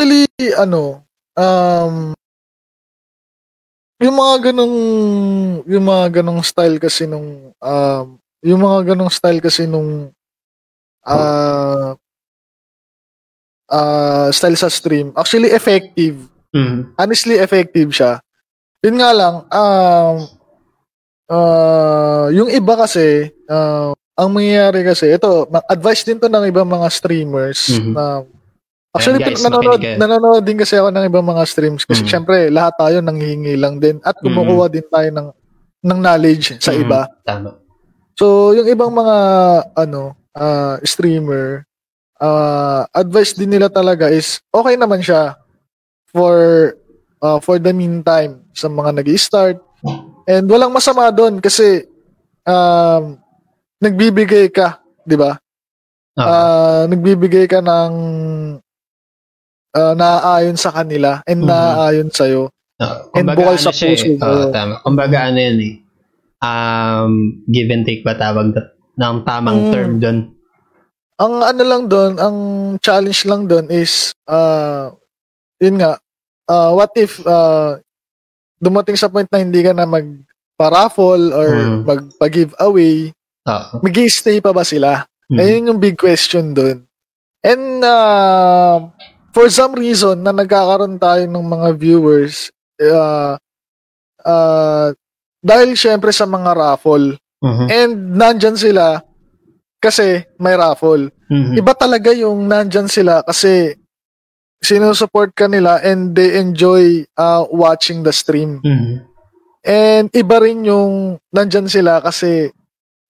[0.01, 0.25] Actually,
[0.57, 1.05] ano,
[1.37, 2.17] um,
[4.01, 4.75] yung mga ganong,
[5.69, 8.05] yung mga ganong style kasi nung, um,
[8.41, 10.09] yung mga ganong style kasi nung,
[11.05, 11.93] ah,
[13.69, 16.17] ah, style sa stream, actually effective.
[16.49, 16.97] Mm.
[16.97, 18.17] honestly effective siya.
[18.81, 20.15] Yun nga lang, um,
[21.29, 26.89] uh, yung iba kasi, uh, ang mangyayari kasi, ito, advice din to ng ibang mga
[26.89, 27.93] streamers Mhm.
[27.93, 28.25] na
[28.91, 32.11] Actually, Ayan, guys, nanonood, nanonood din kasi ako ng ibang mga streams kasi Mhm.
[32.11, 35.27] syempre lahat tayo nanghihingi lang din at kumukuha din tayo ng
[35.81, 36.81] ng knowledge sa Mhm.
[36.83, 37.01] iba.
[37.23, 37.55] Tama.
[38.19, 39.17] So, yung ibang mga
[39.73, 41.63] ano, ah, streamer,
[42.19, 45.39] ah, advice din nila talaga is okay naman siya
[46.11, 46.35] for
[47.23, 49.55] ah, for the meantime sa mga nag-start.
[50.27, 51.87] And walang masama doon kasi
[52.43, 53.15] um,
[53.79, 55.39] nagbibigay ka, 'di ba?
[56.19, 56.27] Oo.
[56.27, 57.93] Ah, nagbibigay ka ng
[59.73, 61.49] ah, naaayon sa kanila and Mhm.
[61.49, 62.51] naaayon sa iyo.
[62.81, 62.97] Oo.
[63.13, 63.93] and Kumbaga, bukal ano sa siya eh.
[63.93, 64.23] puso mo.
[64.25, 64.73] Oo, tama.
[64.81, 65.75] Kumbaga, ano yun eh.
[66.41, 67.11] Um,
[67.45, 68.57] give and take ba tawag
[68.97, 69.71] ng tamang Mm.
[69.71, 70.17] term doon?
[71.21, 72.37] Ang ano lang doon, ang
[72.81, 74.89] challenge lang doon is uh
[75.61, 76.01] yun nga,
[76.49, 77.77] uh, what if uh,
[78.57, 81.79] dumating sa point na hindi ka na magpa-raffle or Mm.
[81.85, 83.13] magpa-giveaway,
[83.45, 83.73] Oo.
[83.77, 85.05] mag stay pa ba sila?
[85.29, 85.37] Mhm.
[85.37, 86.89] Ayun yung big question doon.
[87.45, 88.89] And uh,
[89.31, 93.35] for some reason na nagkakaroon tayo ng mga viewers, uh,
[94.23, 94.87] uh,
[95.41, 97.65] dahil syempre sa mga raffle, Mhm.
[97.67, 99.01] and nandyan sila
[99.81, 101.09] kasi may raffle.
[101.25, 101.57] Mhm.
[101.57, 103.73] Iba talaga yung nandyan sila kasi
[104.61, 108.61] sinusupport ka nila and they enjoy uh, watching the stream.
[108.61, 109.09] Mhm.
[109.65, 112.53] And iba rin yung nandyan sila kasi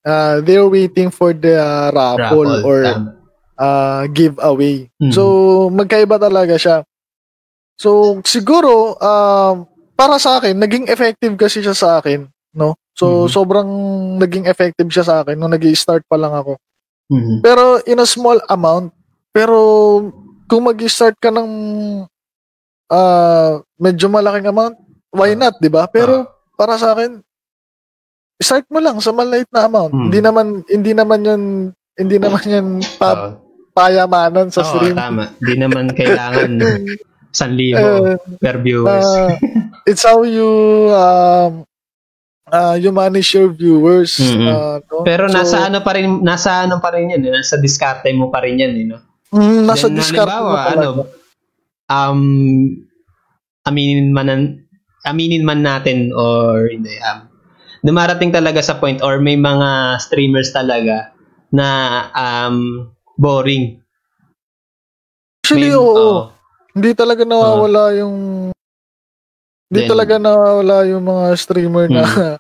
[0.08, 3.12] uh, they're waiting for the uh, raffle, Raffle, or tama.
[3.62, 4.90] Uh, giveaway.
[4.98, 5.14] Mhm.
[5.14, 5.24] So,
[5.70, 6.82] magkaiba talaga siya.
[7.78, 12.26] So, siguro, um, para sa akin, naging effective kasi siya sa akin.
[12.58, 12.74] No?
[12.98, 13.30] So, Mhm.
[13.30, 13.70] sobrang
[14.18, 16.58] naging effective siya sa akin nung nag start pa lang ako.
[17.14, 17.46] Mhm.
[17.46, 18.90] Pero in a small amount.
[19.32, 19.56] Pero
[20.50, 21.50] kung mag-start ka ng
[22.92, 24.76] ah, medyo malaking amount,
[25.16, 25.88] why not, 'di ba?
[25.88, 26.28] Pero
[26.60, 27.24] para sa akin
[28.36, 29.96] start mo lang sa maliit na amount.
[29.96, 30.12] Hmm.
[30.12, 31.44] Hindi naman hindi naman 'yun
[31.96, 32.68] hindi naman 'yan
[33.00, 33.30] pa, Oo.
[33.72, 34.96] Payamanan sa Oo, stream.
[34.96, 35.36] tama.
[35.38, 36.52] Di naman kailangan
[37.32, 39.08] 1,000 Eh, per viewers.
[39.08, 39.32] uh,
[39.88, 40.52] it's how you
[40.92, 41.64] um
[42.46, 44.20] uh, you manage your viewers.
[44.20, 44.46] Mhm.
[44.46, 45.08] uh, no?
[45.08, 48.28] Pero So, nasa ano pa rin, nasa ano pa rin yan, eh, nasa diskarte mo
[48.28, 49.00] pa rin yan, eh, no?
[49.32, 50.76] mm, nasa Then, discard mo talaga.
[50.76, 50.90] ano,
[51.88, 52.22] um,
[53.64, 54.58] aminin man, nan-
[55.04, 57.32] aminin man natin or hindi, um,
[57.82, 61.16] dumarating talaga sa point or may mga streamers talaga
[61.50, 61.68] na
[62.12, 62.92] um,
[63.22, 63.78] boring.
[65.42, 65.94] Actually, May- oo.
[65.94, 66.20] oo.
[66.72, 68.16] Hindi talaga nawawala yung
[69.68, 72.04] hindi Then- talaga nawawala yung mga streamer na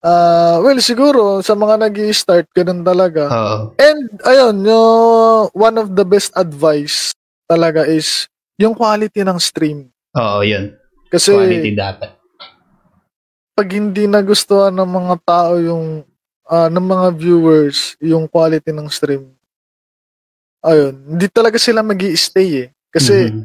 [0.00, 3.28] ah well siguro sa mga nag start ganun talaga.
[3.28, 3.56] Oo.
[3.76, 4.98] And ayun, yung
[5.52, 7.12] one of the best advice
[7.46, 9.88] talaga is yung quality ng stream.
[10.12, 10.76] Oo, yun.
[11.08, 12.10] Kasi Quality dapat.
[13.52, 16.00] pag hindi nagustuhan ng mga tao yung
[16.44, 19.28] ah, ng mga viewers yung quality ng stream.
[20.60, 22.68] Ayun, hindi talaga sila magi-stay eh.
[22.92, 23.42] Kasi Mhm.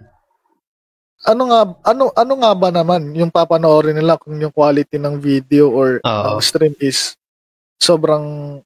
[1.25, 5.71] ano nga ano ano nga ba naman yung papanoorin nila kung yung quality ng video
[5.71, 7.15] or ng stream is
[7.79, 8.59] sobrang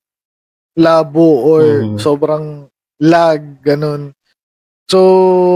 [0.76, 1.98] labo or Mhm.
[2.00, 2.46] sobrang
[3.00, 4.12] lag ganun.
[4.90, 5.00] So,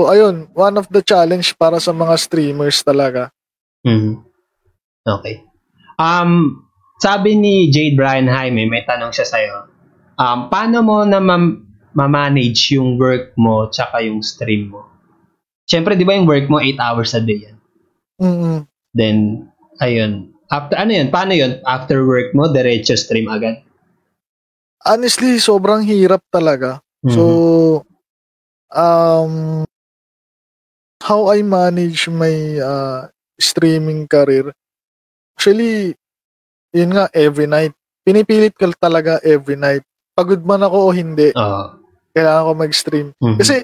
[0.05, 3.33] ayun, one of the challenge para sa mga streamers talaga.
[3.81, 4.21] Mhm.
[5.01, 5.41] Okay.
[5.97, 6.61] Um,
[7.01, 9.55] sabi ni Jade Brian Jaime, may tanong siya sa'yo.
[10.15, 11.57] Um, paano mo na ma-
[11.93, 14.85] ma-manage yung work mo tsaka yung stream mo?
[15.69, 17.57] Siyempre, di ba yung work mo 8 hours a day yan?
[18.19, 18.59] Mm.
[18.93, 19.17] Then,
[19.79, 20.33] ayun.
[20.51, 21.07] After, ano yun?
[21.09, 21.63] Paano yun?
[21.65, 23.63] After work mo, diretso stream agad?
[24.83, 26.83] Honestly, sobrang hirap talaga.
[27.01, 27.15] Mhm.
[27.15, 27.23] So,
[28.69, 29.63] um,
[31.01, 33.07] how I manage my uh,
[33.39, 34.51] streaming career,
[35.39, 35.95] actually,
[36.75, 37.73] yun nga, every night.
[38.03, 39.87] Pinipilit ko talaga every night.
[40.13, 41.82] Pagod man ako o hindi, Oo.
[42.13, 43.07] Kailangan ko mag-stream.
[43.17, 43.37] Mhm.
[43.37, 43.55] Kasi,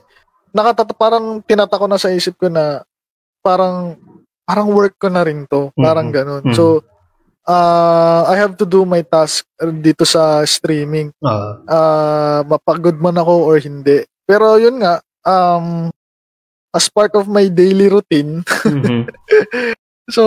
[0.50, 2.82] nakatata parang tinata ko na sa isip ko na
[3.40, 3.96] parang
[4.44, 5.70] parang work ko na rin to.
[5.78, 6.16] Parang Mhm.
[6.16, 6.44] ganun.
[6.50, 6.56] Mhm.
[6.58, 6.82] So,
[7.46, 9.46] uh, I have to do my task
[9.80, 11.14] dito sa streaming.
[11.22, 11.50] Oo.
[11.64, 14.02] uh, mapagod man ako or hindi.
[14.26, 15.90] Pero yun nga, um,
[16.70, 19.06] as part of my daily routine, Mhm.
[20.10, 20.24] so,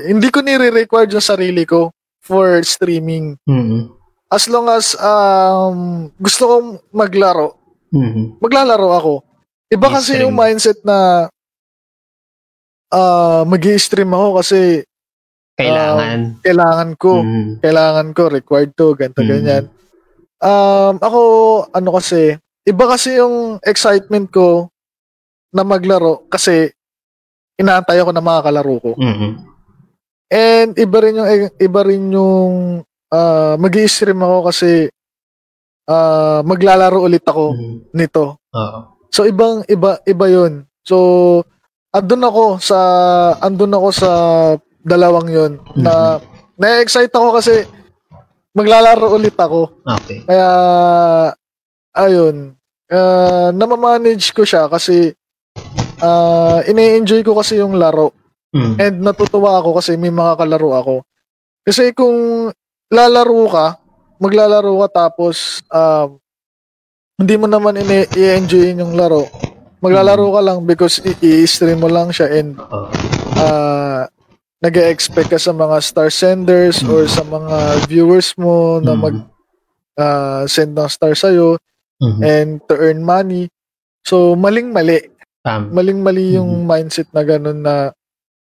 [0.00, 3.36] hindi ko nire-require yung sarili ko for streaming.
[3.44, 3.99] Mhm.
[4.30, 7.58] As long as um, gusto kong maglaro,
[7.90, 8.38] Mhm.
[8.38, 9.14] maglalaro ako.
[9.66, 11.26] Iba kasi yung mindset na
[12.94, 14.86] uh, mag stream ako kasi
[15.58, 16.40] Kailangan.
[16.40, 17.12] kailangan ko.
[17.20, 17.58] Mhm.
[17.60, 19.28] kailangan ko, required to, ganito, Mm.
[19.28, 19.64] ganyan.
[20.40, 21.20] Um, ako,
[21.68, 24.70] ano kasi, iba kasi yung excitement ko
[25.52, 26.70] na maglaro kasi
[27.60, 28.90] inaantay ako na makakalaro ko.
[28.96, 29.30] Mhm.
[30.30, 31.28] And iba rin yung,
[31.58, 32.54] iba rin yung
[33.10, 34.88] uh, mag stream ako kasi
[35.86, 37.74] uh, maglalaro ulit ako Mhm.
[37.94, 38.38] nito.
[38.54, 38.78] Oo.
[39.10, 40.66] So ibang iba iba 'yun.
[40.86, 40.96] So
[41.90, 42.78] andun ako sa
[43.42, 44.10] andun ako sa
[44.80, 46.22] dalawang 'yon na
[46.54, 47.66] na-excite ako kasi
[48.54, 49.82] maglalaro ulit ako.
[49.82, 50.22] Okay.
[50.26, 50.50] Kaya
[51.94, 52.54] ayun,
[52.90, 55.14] uh, namamanage ko siya kasi
[56.00, 58.14] uh, ine-enjoy ko kasi yung laro
[58.50, 58.74] Mhm.
[58.78, 60.94] and natutuwa ako kasi may mga kalaro ako.
[61.62, 62.50] Kasi kung
[62.90, 63.66] lalaro ka,
[64.18, 66.18] maglalaro ka tapos um,
[67.16, 67.78] hindi mo naman
[68.12, 69.30] i-enjoy yung laro.
[69.80, 72.58] Maglalaro ka lang because i-stream mo lang siya and
[73.36, 74.04] uh,
[74.60, 77.56] nag-expect ka sa mga star senders or sa mga
[77.88, 79.00] viewers mo na Mhm.
[79.00, 79.16] mag
[79.96, 81.56] uh, send ng star sa'yo
[82.00, 82.20] Mhm.
[82.20, 83.48] and to earn money.
[84.04, 85.12] So, maling-mali.
[85.40, 85.72] Tama.
[85.72, 87.92] Maling-mali yung mindset na ganun na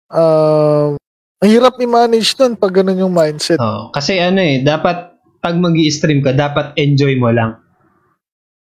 [0.09, 0.97] um,
[1.43, 3.59] ang hirap i-manage nun pag ganun yung mindset.
[3.59, 3.91] Oo.
[3.91, 5.14] Kasi ano eh, dapat
[5.45, 7.61] pag mag stream ka, dapat enjoy mo lang.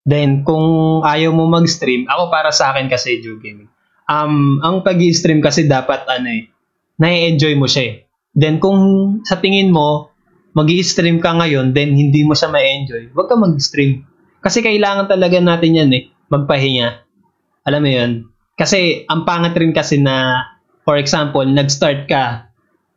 [0.04, 3.72] Then, kung ayaw mo mag-stream, ako para sa akin kasi, Joe Gaming,
[4.12, 6.52] um, ang pag stream kasi dapat ano eh,
[7.00, 7.94] nai-enjoy mo siya eh.
[8.36, 8.80] Then, kung
[9.24, 10.12] sa tingin mo,
[10.58, 14.04] mag stream ka ngayon, then hindi mo siya ma-enjoy, huwag ka mag-stream.
[14.44, 17.00] Kasi kailangan talaga natin yan eh, magpahinga.
[17.64, 18.12] Alam mo yun?
[18.60, 20.44] Kasi, ang pangat rin kasi na,
[20.84, 22.52] for example, nag-start ka,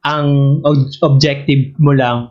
[0.06, 2.30] ang ob- objective mo lang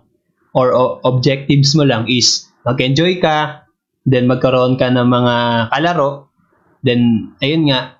[0.55, 0.71] or
[1.03, 3.67] objectives mo lang is mag-enjoy ka,
[4.07, 5.35] then magkaroon ka ng mga
[5.75, 6.31] kalaro,
[6.79, 7.99] then ayun nga,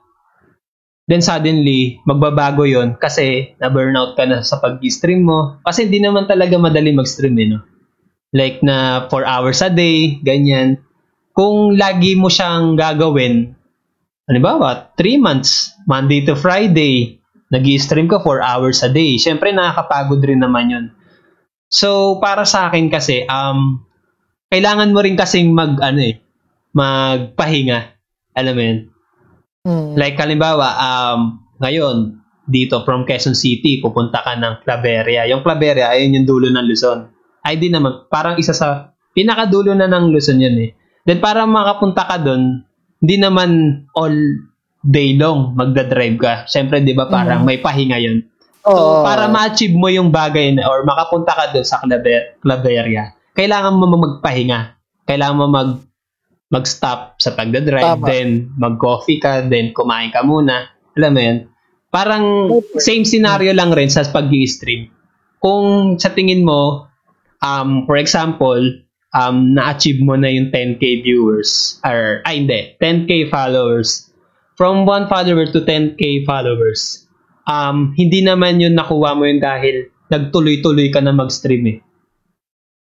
[1.12, 5.60] then suddenly magbabago yon kasi na-burnout ka na sa pag-stream mo.
[5.68, 7.60] Kasi hindi naman talaga madali mag-stream eh, no?
[8.32, 10.80] Like na 4 hours a day, ganyan.
[11.36, 13.52] Kung lagi mo siyang gagawin,
[14.32, 17.20] ano ba, 3 months, Monday to Friday,
[17.56, 19.16] nag stream ka 4 hours a day.
[19.16, 20.86] Siyempre, nakakapagod rin naman yun.
[21.72, 23.80] So, para sa akin kasi, um,
[24.52, 26.20] kailangan mo rin kasing mag, ano eh,
[26.76, 27.80] magpahinga.
[28.36, 28.80] Alam mo yun?
[29.66, 29.92] Mm.
[29.96, 35.26] Like, halimbawa, um, ngayon, dito from Quezon City, pupunta ka ng Claveria.
[35.32, 37.10] Yung Claveria, ayun yung dulo ng Luzon.
[37.42, 40.72] Ay, di naman, parang isa sa, pinakadulo na ng Luzon yun eh.
[41.08, 42.68] Then, para makapunta ka doon,
[43.00, 43.50] hindi naman
[43.96, 44.14] all
[44.86, 46.34] day long magdadrive ka.
[46.46, 47.48] Siyempre, di ba, parang Mhm.
[47.50, 48.22] may pahinga yun.
[48.66, 53.78] So, para ma-achieve mo yung bagay na, or makapunta ka doon sa Clave- Claveria, kailangan
[53.78, 54.78] mo magpahinga.
[55.06, 55.70] Kailangan mo mag
[56.50, 58.06] mag-stop sa pagdadrive, Tama.
[58.06, 60.70] then mag-coffee ka, then kumain ka muna.
[60.94, 61.38] Alam mo yun?
[61.90, 62.26] Parang
[62.78, 64.92] same scenario lang rin sa pag stream
[65.42, 66.90] Kung sa tingin mo,
[67.42, 68.58] um, for example,
[69.14, 74.05] um, na-achieve mo na yung 10k viewers, or, ay hindi, 10k followers,
[74.56, 77.06] from 1 follower to 10k followers,
[77.48, 81.78] um, hindi naman yun nakuha mo yun dahil nagtuloy-tuloy ka na mag-stream eh.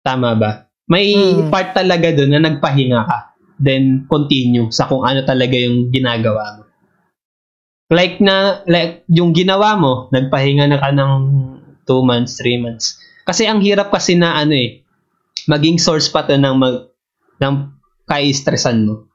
[0.06, 0.70] Tama ba?
[0.86, 1.50] May Hmm.
[1.50, 3.20] part talaga doon na nagpahinga ka.
[3.58, 6.64] Then, continue sa kung ano talaga yung ginagawa mo.
[7.90, 11.14] Like na, like, yung ginawa mo, nagpahinga na ka ng
[11.88, 13.00] 2 months, 3 months.
[13.26, 14.86] Kasi ang hirap kasi na ano eh,
[15.50, 16.90] maging source pa to ng, mag,
[17.42, 17.56] ng
[18.06, 19.10] kai-stressan mo.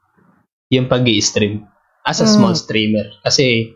[0.71, 1.67] yung pag stream
[2.05, 2.33] as a Mm.
[2.33, 3.07] small streamer.
[3.21, 3.73] Kasi,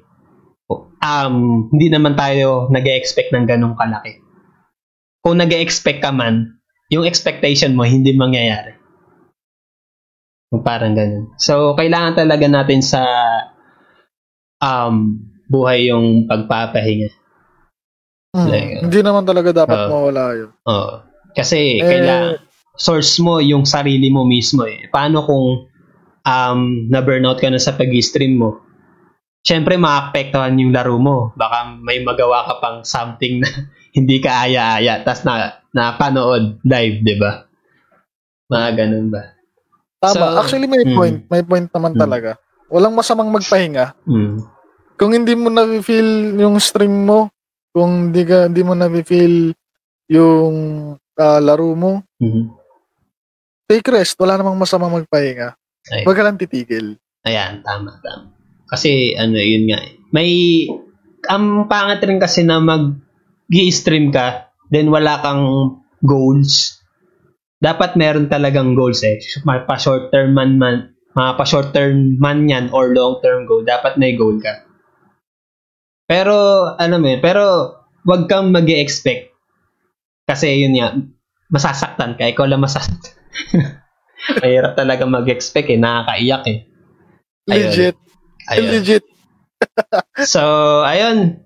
[1.01, 4.17] um, hindi naman tayo nag expect ng ganong kalaki.
[5.21, 6.57] Kung nag expect ka man,
[6.89, 8.77] yung expectation mo hindi mangyayari.
[10.55, 11.35] Parang ganun.
[11.35, 13.01] So, kailangan talaga natin sa
[14.63, 15.19] um,
[15.51, 17.09] buhay yung pagpapahinga.
[18.37, 18.47] Mm.
[18.47, 19.89] Like, Hindi naman talaga dapat Oo.
[19.91, 20.51] mawala yun.
[20.63, 20.93] Oo.
[21.35, 22.39] Kasi, Eh, kailangan,
[22.79, 24.87] source mo yung sarili mo mismo eh.
[24.87, 25.67] Paano kung
[26.25, 28.65] um, na-burnout ka na sa pag-stream mo?
[29.45, 31.29] Siyempre, maapektuhan yung laro mo.
[31.37, 33.49] Baka may magawa ka pang something na
[33.97, 35.05] hindi ka aya-aya.
[35.05, 37.45] Tapos na, napanood live, di ba?
[38.49, 39.21] Mga ganun ba?
[40.01, 40.13] Tama.
[40.13, 40.97] So, Actually, may mm.
[40.97, 41.17] point.
[41.29, 42.01] May point naman Mm.
[42.01, 42.29] talaga.
[42.73, 43.93] Walang masamang magpahinga.
[44.09, 44.37] Mm.
[44.97, 47.29] Kung hindi mo na-feel yung stream mo,
[47.69, 49.53] kung hindi, ka, hindi mo na-feel
[50.09, 50.55] yung
[51.15, 52.51] ah, laro mo, Mhm.
[53.71, 54.19] take rest.
[54.19, 55.55] Wala namang masamang magpahinga.
[55.93, 56.01] Ay.
[56.05, 56.97] Huwag ka lang titigil.
[57.25, 58.33] Ayan, tama, tama.
[58.65, 59.81] Kasi, ano, yun nga.
[60.09, 60.29] May,
[61.29, 63.01] ang pangat rin kasi na mag
[63.69, 65.45] stream ka, then wala kang
[66.01, 66.81] goals.
[67.61, 69.21] Dapat meron talagang goals eh.
[69.45, 73.61] Pa short term man man, mga pa short term man yan or long term goal,
[73.61, 74.65] dapat may goal ka.
[76.05, 76.33] Pero,
[76.77, 77.43] ano mo yun, pero
[78.05, 79.33] wag kang mag expect
[80.25, 80.93] Kasi yun nga,
[81.53, 82.29] masasaktan ka.
[82.29, 83.13] Ikaw lang masasaktan.
[84.35, 85.77] Mahirap talaga mag-expect eh.
[85.77, 86.57] Nakakaiyak eh.
[87.45, 87.69] Ayun.
[87.69, 87.95] Legit.
[88.47, 88.69] Ayun.
[88.71, 89.03] Legit.
[90.25, 90.41] So,
[90.83, 91.41] ayun.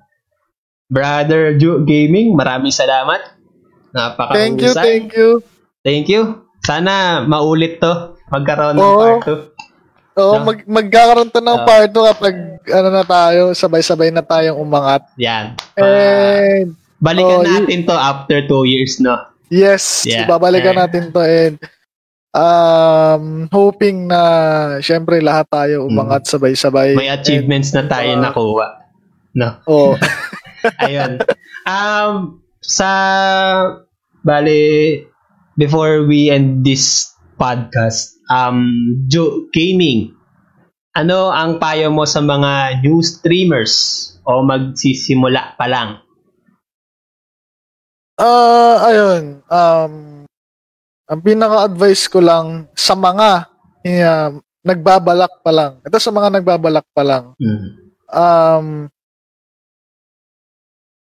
[0.85, 3.21] Brother Ju Gaming, maraming salamat.
[3.89, 5.29] Napaka Thank you, thank you.
[5.81, 6.45] Thank you.
[6.59, 8.17] Sana maulit to.
[8.27, 8.97] Magkaroon ng Oo.
[8.97, 10.19] part 2.
[10.19, 10.43] Oo, No?
[10.43, 11.65] mag, magkakaroon to ng Oo.
[11.65, 12.35] part 2 kapag
[12.67, 15.05] ano na tayo, sabay-sabay na tayong umangat.
[15.15, 15.57] Yan.
[15.77, 19.15] And balikan oh, y- natin to after 2 years, no?
[19.49, 20.25] yes, Yeah.
[20.25, 20.79] babalikan Eh.
[20.79, 21.55] natin to and
[22.33, 24.21] um, hoping na
[24.79, 26.93] syempre lahat tayo umangat sabay-sabay.
[26.93, 28.21] May achievements na tayo Ah.
[28.21, 28.67] nakuha.
[29.37, 29.49] No?
[29.65, 29.93] Oh,
[30.83, 31.23] Ayun.
[31.63, 32.89] Um, sa,
[34.19, 34.99] bali,
[35.55, 38.67] before we end this podcast, um,
[39.07, 40.11] Ju Gaming,
[40.91, 43.71] ano ang payo mo sa mga new streamers
[44.27, 46.03] o magsisimula pa lang?
[48.19, 49.23] Ah, ayun.
[49.47, 49.93] Um,
[51.09, 53.49] ang pinaka-advice ko lang sa mga
[53.81, 54.29] uh,
[54.61, 55.81] nagbabalak pa lang.
[55.81, 57.33] Ito sa mga nagbabalak pa lang.
[57.41, 57.67] Mm.
[58.09, 58.67] Um,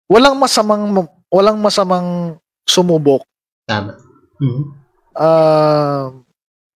[0.07, 0.83] walang masamang
[1.27, 3.27] walang masamang sumubok.
[3.67, 3.93] Tama.
[4.39, 4.63] Mhm.
[5.19, 6.09] Um,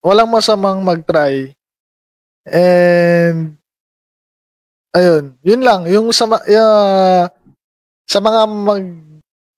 [0.04, 1.56] walang masamang mag-try.
[2.44, 3.56] And
[4.92, 7.32] ayun, yun lang, yung sa ya-
[8.04, 8.86] sa mga mag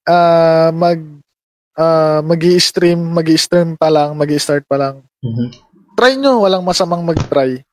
[0.06, 1.02] ah, mag
[1.76, 4.96] ah, magi-stream, magi-stream pa lang, magi-start pa lang.
[5.24, 5.48] Mhm.
[5.96, 7.64] Try nyo, walang masamang mag-try.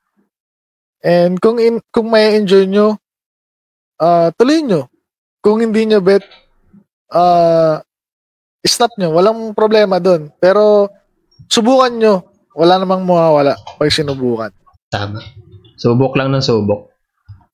[1.03, 2.95] And kung in, kung may enjoy nyo,
[3.99, 4.87] ah tuloy nyo.
[5.43, 6.23] Kung hindi nyo bet,
[7.11, 7.83] ah
[8.63, 9.11] stop nyo.
[9.11, 10.31] Walang problema doon.
[10.39, 10.87] Pero
[11.51, 12.15] subukan nyo.
[12.55, 14.53] Wala namang mawawala pag sinubukan.
[14.93, 15.19] Tama.
[15.75, 16.93] Subok lang ng subok.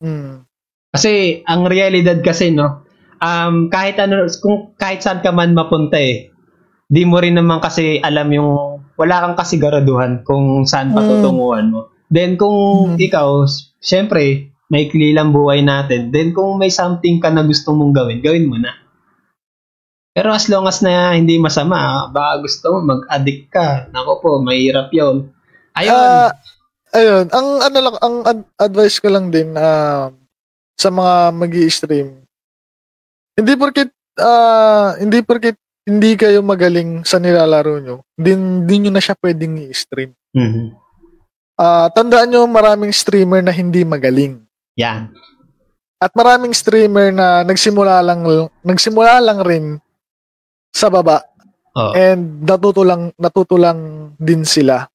[0.02, 0.44] Hmm.
[0.92, 2.84] Kasi ang realidad kasi no,
[3.22, 6.28] um kahit ano kung kahit saan ka man mapunta eh,
[6.88, 8.50] di mo rin naman kasi alam yung
[8.96, 10.96] wala kang kasiguraduhan kung saan Mm.
[10.96, 11.92] patutunguhan mo.
[12.08, 12.56] Then kung
[12.96, 12.98] Mm.
[12.98, 13.44] ikaw,
[13.78, 16.08] syempre, may lang buhay natin.
[16.08, 18.72] Then kung may something ka na gusto mong gawin, gawin mo na.
[20.12, 23.86] Pero as long as na hindi masama, baka gusto mo mag-addict ka.
[23.94, 25.30] Nako po, mahirap 'yon.
[25.78, 25.94] Ayun.
[25.94, 26.34] Ah,
[26.90, 30.10] ayun, ang ano lang ang ad- advice ko lang din ah,
[30.74, 32.08] sa mga magi-stream.
[33.38, 35.54] Hindi porket ah, hindi porket
[35.88, 40.12] hindi kayo magaling sa nilalaro nyo, hindi, hindi nyo na siya pwedeng i-stream.
[40.36, 40.76] Mhm.
[41.56, 44.44] Ah, tandaan nyo maraming streamer na hindi magaling.
[44.76, 45.10] Yan.
[45.98, 48.22] At maraming streamer na nagsimula lang
[48.62, 49.64] nagsimula lang rin
[50.70, 51.24] sa baba
[51.78, 51.94] Oh.
[51.94, 54.86] and natuto lang natuto lang din sila.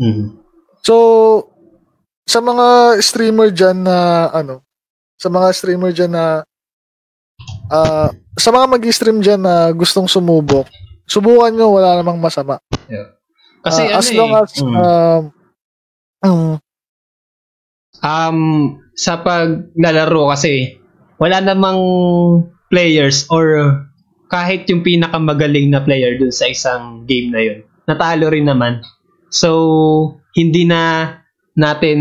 [0.00, 0.40] Mhm.
[0.84, 0.94] So
[2.24, 4.60] sa mga streamer diyan na ano,
[5.16, 6.24] sa mga streamer diyan na
[7.70, 10.66] ah, sa mga mag-stream diyan na gustong sumubok,
[11.06, 12.58] subukan nyo wala namang masama.
[13.62, 14.74] Kasi Ah, ano as eh, long as mm.
[14.74, 15.22] um,
[16.26, 16.54] mm,
[18.02, 18.38] um,
[18.98, 20.82] sa paglalaro kasi,
[21.22, 21.80] wala namang
[22.68, 23.78] players or
[24.26, 27.58] kahit yung pinakamagaling na player dun sa isang game na yun.
[27.86, 28.80] Natalo rin naman.
[29.28, 31.14] So, hindi na
[31.52, 31.98] natin,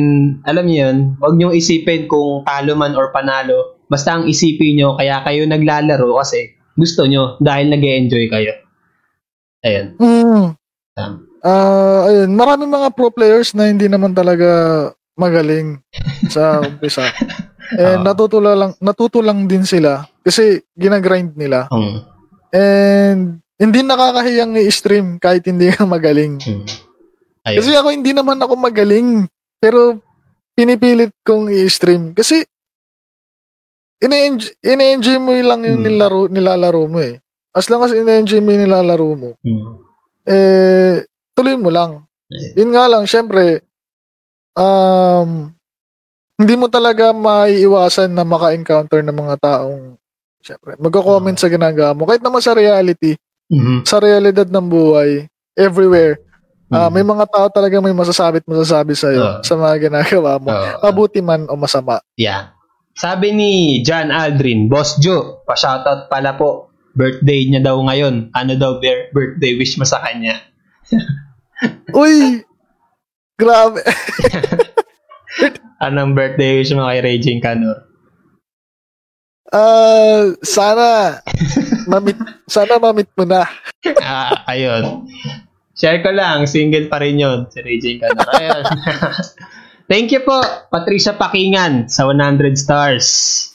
[0.47, 3.80] alam niyo yun, huwag niyo isipin kung talo man or panalo.
[3.91, 8.55] Basta ang isipin niyo, kaya kayo naglalaro kasi gusto niyo dahil nag enjoy kayo.
[9.61, 9.99] Ayun.
[9.99, 10.43] mm,
[10.95, 11.15] Tama.
[11.43, 14.47] ah, ayun, maraming mga pro players na hindi naman talaga
[15.19, 15.83] magaling
[16.31, 17.11] sa umpisa.
[17.71, 18.07] And Oo.
[18.07, 21.67] natuto lang natuto lang din sila kasi ginagrind nila.
[21.71, 21.97] Mm.
[22.51, 23.21] And
[23.61, 26.41] hindi nakakahiyang i-stream kahit hindi ka magaling.
[26.41, 26.65] Mm.
[27.47, 27.57] Ayun.
[27.61, 29.27] Kasi ako hindi naman ako magaling.
[29.61, 30.01] Pero
[30.51, 32.11] pinipilit kong i-stream.
[32.11, 32.43] Kasi
[34.01, 35.87] ine-enjoy, ine-enjoy mo lang yung Hmm.
[35.87, 37.21] nilaro, nilalaro mo eh.
[37.53, 39.71] As long as ine-enjoy mo yung nilalaro mo, Mm.
[40.25, 40.95] eh,
[41.31, 42.03] tuloy mo lang.
[42.31, 42.57] Eh.
[42.63, 43.61] Yun nga lang, syempre,
[44.55, 45.51] um,
[46.35, 49.95] hindi mo talaga maiiwasan na maka-encounter ng mga taong
[50.41, 52.09] syempre, magko-comment sa ginagawa mo.
[52.09, 53.13] Kahit naman sa reality,
[53.45, 53.85] Mhm.
[53.85, 56.17] sa realidad ng buhay, everywhere,
[56.73, 56.91] ah, Mhm.
[56.97, 59.39] may mga tao talaga may masasabi at masasabi sa'yo Oo.
[59.45, 60.49] sa mga ginagawa mo.
[60.49, 60.81] Oo.
[60.81, 62.01] Mabuti man o masama.
[62.17, 62.57] Yeah.
[62.95, 66.71] Sabi ni John Aldrin, Boss Joe, pa-shoutout pala po.
[66.91, 68.35] Birthday niya daw ngayon.
[68.35, 70.43] Ano daw bir- birthday wish mo sa kanya?
[71.95, 72.43] Uy!
[73.39, 73.79] Grabe.
[75.85, 77.87] Anong birthday wish mo kay Raging Canor?
[79.51, 81.19] Ah, sana
[81.89, 82.15] mamit
[82.47, 83.47] sana mamit mo na.
[84.03, 85.07] ah, ayun.
[85.75, 88.29] Share ko lang, single pa rin yun, si Raging Canor.
[88.35, 88.63] Ayun.
[89.91, 90.39] Thank you po,
[90.71, 93.07] Patricia Pakingan, sa 100 stars.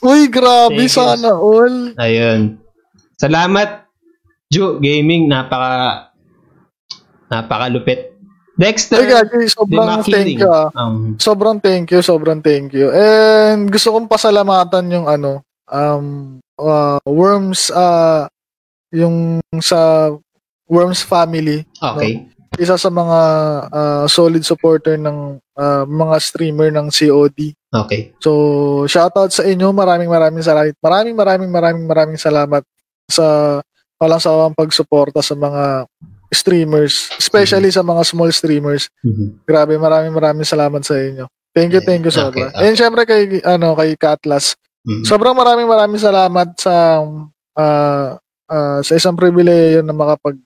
[0.05, 0.93] Uy, grabe Thank you.
[0.93, 1.97] sana all.
[1.97, 2.61] Ayun.
[3.17, 3.89] Salamat,
[4.53, 5.25] Ju Gaming.
[5.25, 6.13] Napaka,
[7.33, 8.13] napakalupit.
[8.53, 10.69] Dexter, Ay, gagi, sobrang thank you ah.
[10.77, 12.93] Um, Sobrang thank you, sobrang thank you.
[12.93, 15.41] And gusto kong pasalamatan yung ano,
[15.73, 18.29] um, uh, Worms, uh,
[18.93, 20.13] yung sa
[20.69, 21.65] Worms family.
[21.81, 22.29] okay.
[22.57, 23.19] Isa sa mga
[23.69, 27.53] uh, solid supporter ng uh, mga streamer ng COD.
[27.85, 28.17] Okay.
[28.17, 28.31] So,
[28.89, 29.69] shoutout sa inyo.
[29.69, 30.73] Maraming maraming salamat.
[30.81, 32.65] Maraming maraming maraming maraming salamat
[33.07, 33.59] sa
[33.97, 35.85] walang sawang pagsuporta sa mga
[36.33, 38.91] streamers, especially sa mga small streamers.
[39.01, 39.47] Mhm.
[39.47, 41.25] Grabe, maraming maraming salamat sa inyo.
[41.55, 42.29] Thank you, thank you sobra.
[42.29, 42.63] Okay, okay.
[42.67, 44.53] And syempre kay ano kay Katlas.
[44.85, 45.03] Mhm.
[45.07, 47.01] Sobrang maraming maraming salamat sa
[47.57, 50.37] ah, ah, sa isang pribileyo na makapag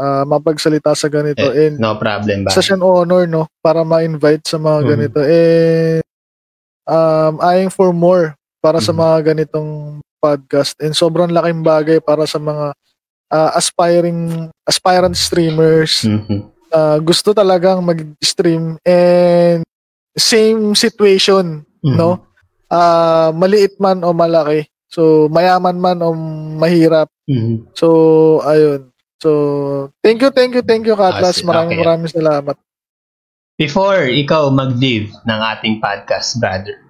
[0.00, 2.50] ah, mapagsalita sa ganito Eh, and no problem ba?
[2.50, 4.88] such an honor no para ma-invite sa mga Mhm.
[4.88, 6.02] ganito and
[6.88, 8.32] um eyeing for more
[8.64, 8.98] para sa Mhm.
[8.98, 9.70] mga ganitong
[10.18, 12.72] podcast and sobrang laking bagay para sa mga
[13.30, 16.50] ah, aspiring aspirant streamers Mhm.
[16.74, 19.62] uh, gusto talagang mag-stream and
[20.18, 21.94] same situation, Mhm.
[21.94, 22.26] no?
[22.66, 24.66] Ah, maliit man o malaki.
[24.90, 26.10] So, mayaman man o
[26.58, 27.06] mahirap.
[27.26, 27.70] Mhm.
[27.78, 27.86] So,
[28.42, 28.89] ayun.
[29.20, 29.30] So,
[30.00, 31.44] thank you, thank you, thank you, Katlas.
[31.44, 31.84] Ah, Maraming okay.
[31.84, 32.56] maraming salamat.
[33.60, 36.80] Before ikaw mag-leave ng ating podcast, brother.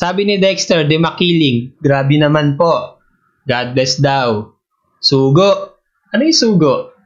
[0.00, 1.76] Sabi ni Dexter, di makiling.
[1.76, 2.96] Grabe naman po.
[3.44, 4.48] God bless daw.
[4.98, 5.76] Sugo.
[6.12, 6.96] Ano yung sugo?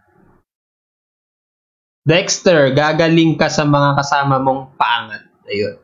[2.06, 5.26] Dexter, gagaling ka sa mga kasama mong paangat.
[5.50, 5.76] Ayun.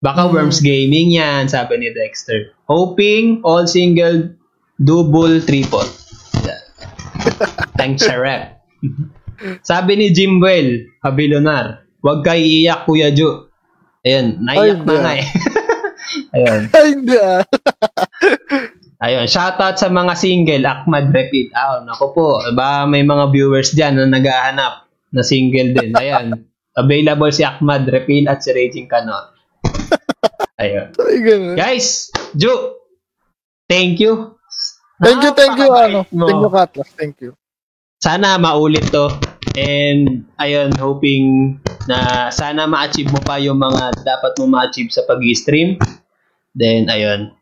[0.00, 0.32] Baka Hmm.
[0.32, 2.56] Worms Gaming yan, sabi ni Dexter.
[2.64, 4.32] Hoping all single,
[4.80, 5.84] double, triple.
[7.78, 8.58] Thanks, Sharep.
[9.62, 13.50] sabi ni Jimwell, Habilonar, huwag ka iiyak, Kuya Jo.
[14.06, 15.26] Ayun, naiyak Ay, na nga eh.
[16.34, 16.62] Ayun.
[16.72, 17.42] Ay, hindi ah.
[18.98, 21.54] Ayun, shoutout sa mga single, Ahmad Repeat.
[21.54, 25.94] Ah, naku po, ba may mga viewers dyan na naghahanap na single din.
[25.94, 26.34] Ayan,
[26.74, 29.34] available si Ahmad Repeat at si Raging Canor.
[30.58, 30.90] Ayun.
[30.98, 31.54] Ay.
[31.54, 32.50] Guys, Ju,
[33.70, 34.37] thank you.
[34.98, 36.02] Thank you, thank you, ano.
[36.10, 36.26] Mo.
[36.26, 36.90] Thank you, Katlas.
[36.98, 37.32] Thank you.
[38.02, 39.10] Sana maulit to.
[39.58, 41.58] And, ayun, hoping
[41.90, 45.78] na sana ma-achieve mo pa yung mga dapat mo ma-achieve sa pag-stream.
[46.54, 47.34] Then, ayun,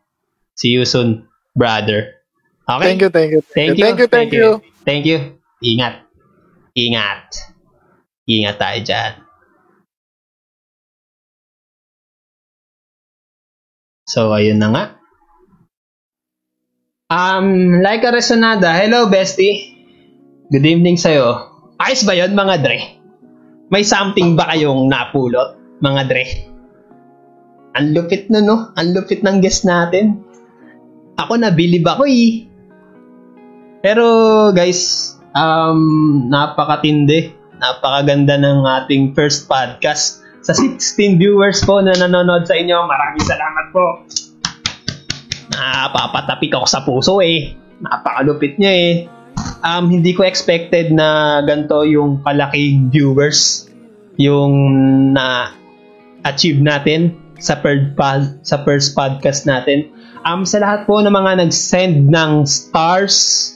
[0.53, 2.21] see you soon, brother.
[2.65, 2.93] Okay?
[2.93, 3.41] Thank you, thank you.
[3.41, 3.83] Thank you.
[3.85, 4.49] Thank you, thank you.
[4.85, 5.19] Thank you.
[5.61, 6.05] Ingat.
[6.77, 7.25] Ingat.
[8.29, 9.13] Ingat tayo dyan.
[14.05, 14.83] So, ayun na nga.
[17.07, 18.75] Um, like a Resonada.
[18.75, 19.79] Hello, bestie.
[20.51, 21.55] Good evening sa'yo.
[21.79, 22.99] Ayos ba yun, mga dre?
[23.71, 26.25] May something ba kayong napulot, mga dre?
[27.79, 28.75] Ang lupit na, no?
[28.75, 30.19] Ang lupit ng guest natin.
[31.15, 32.43] Ako nabilib ako, eh.
[33.79, 34.03] Pero
[34.51, 37.31] guys, um, napakatindi.
[37.55, 40.27] Napakaganda ng ating first podcast.
[40.43, 44.03] Sa 16 viewers po na nanonood sa inyo, maraming salamat po.
[45.57, 47.57] Napapatapik ako sa puso eh.
[47.81, 48.93] Napakalupit niya eh.
[49.65, 53.67] Um, hindi ko expected na ganito yung kalaking viewers
[54.17, 54.53] yung
[55.13, 55.53] na
[56.25, 59.93] achieve natin sa per, pa- sa first podcast natin.
[60.25, 63.53] Um, sa lahat po ng mga nag-send ng stars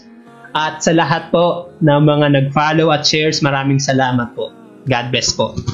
[0.54, 4.54] at sa lahat po ng mga nag-follow at shares, maraming salamat po.
[4.86, 5.58] God bless po.